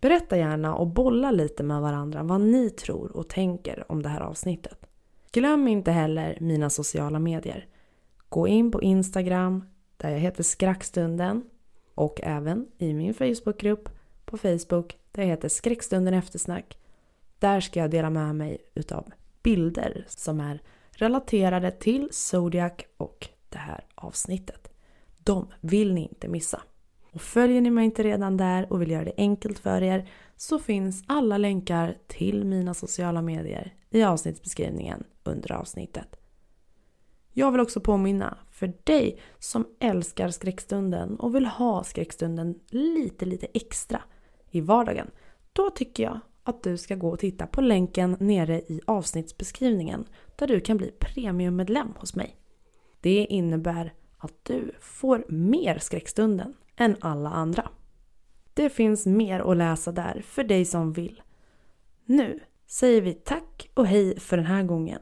Berätta 0.01 0.37
gärna 0.37 0.75
och 0.75 0.87
bolla 0.87 1.31
lite 1.31 1.63
med 1.63 1.81
varandra 1.81 2.23
vad 2.23 2.41
ni 2.41 2.69
tror 2.69 3.17
och 3.17 3.29
tänker 3.29 3.91
om 3.91 4.03
det 4.03 4.09
här 4.09 4.21
avsnittet. 4.21 4.88
Glöm 5.31 5.67
inte 5.67 5.91
heller 5.91 6.37
mina 6.41 6.69
sociala 6.69 7.19
medier. 7.19 7.67
Gå 8.29 8.47
in 8.47 8.71
på 8.71 8.81
Instagram 8.81 9.63
där 9.97 10.11
jag 10.11 10.19
heter 10.19 10.43
Skräckstunden 10.43 11.43
och 11.95 12.19
även 12.23 12.67
i 12.77 12.93
min 12.93 13.13
Facebookgrupp 13.13 13.89
på 14.25 14.37
Facebook 14.37 14.97
där 15.11 15.23
jag 15.23 15.29
heter 15.29 15.49
Skräckstunden 15.49 16.13
eftersnack. 16.13 16.77
Där 17.39 17.59
ska 17.59 17.79
jag 17.79 17.91
dela 17.91 18.09
med 18.09 18.35
mig 18.35 18.57
utav 18.75 19.11
bilder 19.43 20.05
som 20.07 20.39
är 20.39 20.61
relaterade 20.91 21.71
till 21.71 22.07
Zodiac 22.11 22.73
och 22.97 23.27
det 23.49 23.57
här 23.57 23.85
avsnittet. 23.95 24.69
De 25.17 25.47
vill 25.61 25.93
ni 25.93 26.01
inte 26.01 26.27
missa. 26.27 26.61
Och 27.11 27.21
följer 27.21 27.61
ni 27.61 27.69
mig 27.69 27.85
inte 27.85 28.03
redan 28.03 28.37
där 28.37 28.73
och 28.73 28.81
vill 28.81 28.91
göra 28.91 29.05
det 29.05 29.13
enkelt 29.17 29.59
för 29.59 29.83
er 29.83 30.09
så 30.35 30.59
finns 30.59 31.03
alla 31.07 31.37
länkar 31.37 31.97
till 32.07 32.45
mina 32.45 32.73
sociala 32.73 33.21
medier 33.21 33.73
i 33.89 34.03
avsnittsbeskrivningen 34.03 35.03
under 35.23 35.51
avsnittet. 35.51 36.15
Jag 37.33 37.51
vill 37.51 37.61
också 37.61 37.81
påminna 37.81 38.37
för 38.51 38.73
dig 38.83 39.21
som 39.39 39.67
älskar 39.79 40.29
skräckstunden 40.29 41.19
och 41.19 41.35
vill 41.35 41.45
ha 41.45 41.83
skräckstunden 41.83 42.59
lite, 42.69 43.25
lite 43.25 43.47
extra 43.53 44.01
i 44.49 44.61
vardagen. 44.61 45.11
Då 45.53 45.69
tycker 45.69 46.03
jag 46.03 46.19
att 46.43 46.63
du 46.63 46.77
ska 46.77 46.95
gå 46.95 47.09
och 47.09 47.19
titta 47.19 47.47
på 47.47 47.61
länken 47.61 48.17
nere 48.19 48.61
i 48.61 48.81
avsnittsbeskrivningen 48.85 50.05
där 50.35 50.47
du 50.47 50.59
kan 50.59 50.77
bli 50.77 50.91
premiummedlem 50.99 51.93
hos 51.97 52.15
mig. 52.15 52.35
Det 53.01 53.25
innebär 53.25 53.93
att 54.17 54.33
du 54.43 54.71
får 54.79 55.25
mer 55.29 55.77
skräckstunden 55.77 56.53
än 56.75 56.95
alla 57.01 57.29
andra. 57.29 57.69
Det 58.53 58.69
finns 58.69 59.05
mer 59.05 59.39
att 59.39 59.57
läsa 59.57 59.91
där 59.91 60.21
för 60.25 60.43
dig 60.43 60.65
som 60.65 60.93
vill. 60.93 61.21
Nu 62.05 62.39
säger 62.69 63.01
vi 63.01 63.13
tack 63.13 63.69
och 63.73 63.87
hej 63.87 64.19
för 64.19 64.37
den 64.37 64.45
här 64.45 64.63
gången. 64.63 64.99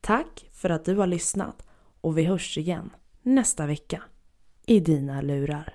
Tack 0.00 0.48
för 0.52 0.70
att 0.70 0.84
du 0.84 0.96
har 0.96 1.06
lyssnat 1.06 1.66
och 2.00 2.18
vi 2.18 2.24
hörs 2.24 2.58
igen 2.58 2.90
nästa 3.22 3.66
vecka 3.66 4.02
i 4.66 4.80
dina 4.80 5.20
lurar. 5.20 5.74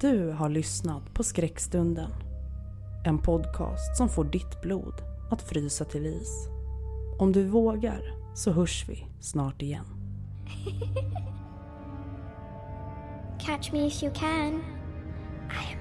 Du 0.00 0.30
har 0.30 0.48
lyssnat 0.48 1.14
på 1.14 1.22
Skräckstunden. 1.22 2.10
En 3.06 3.18
podcast 3.18 3.96
som 3.96 4.08
får 4.08 4.24
ditt 4.24 4.62
blod 4.62 4.94
att 5.30 5.42
frysa 5.42 5.84
till 5.84 6.06
is. 6.06 6.48
Om 7.18 7.32
du 7.32 7.44
vågar 7.44 8.14
så 8.34 8.52
hörs 8.52 8.84
vi 8.88 9.06
snart 9.20 9.62
igen. 9.62 9.86
Catch 13.40 13.72
me 13.72 13.86
if 13.86 14.02
you 14.02 14.10
can. 14.10 14.62
I 15.48 15.64
am 15.72 15.79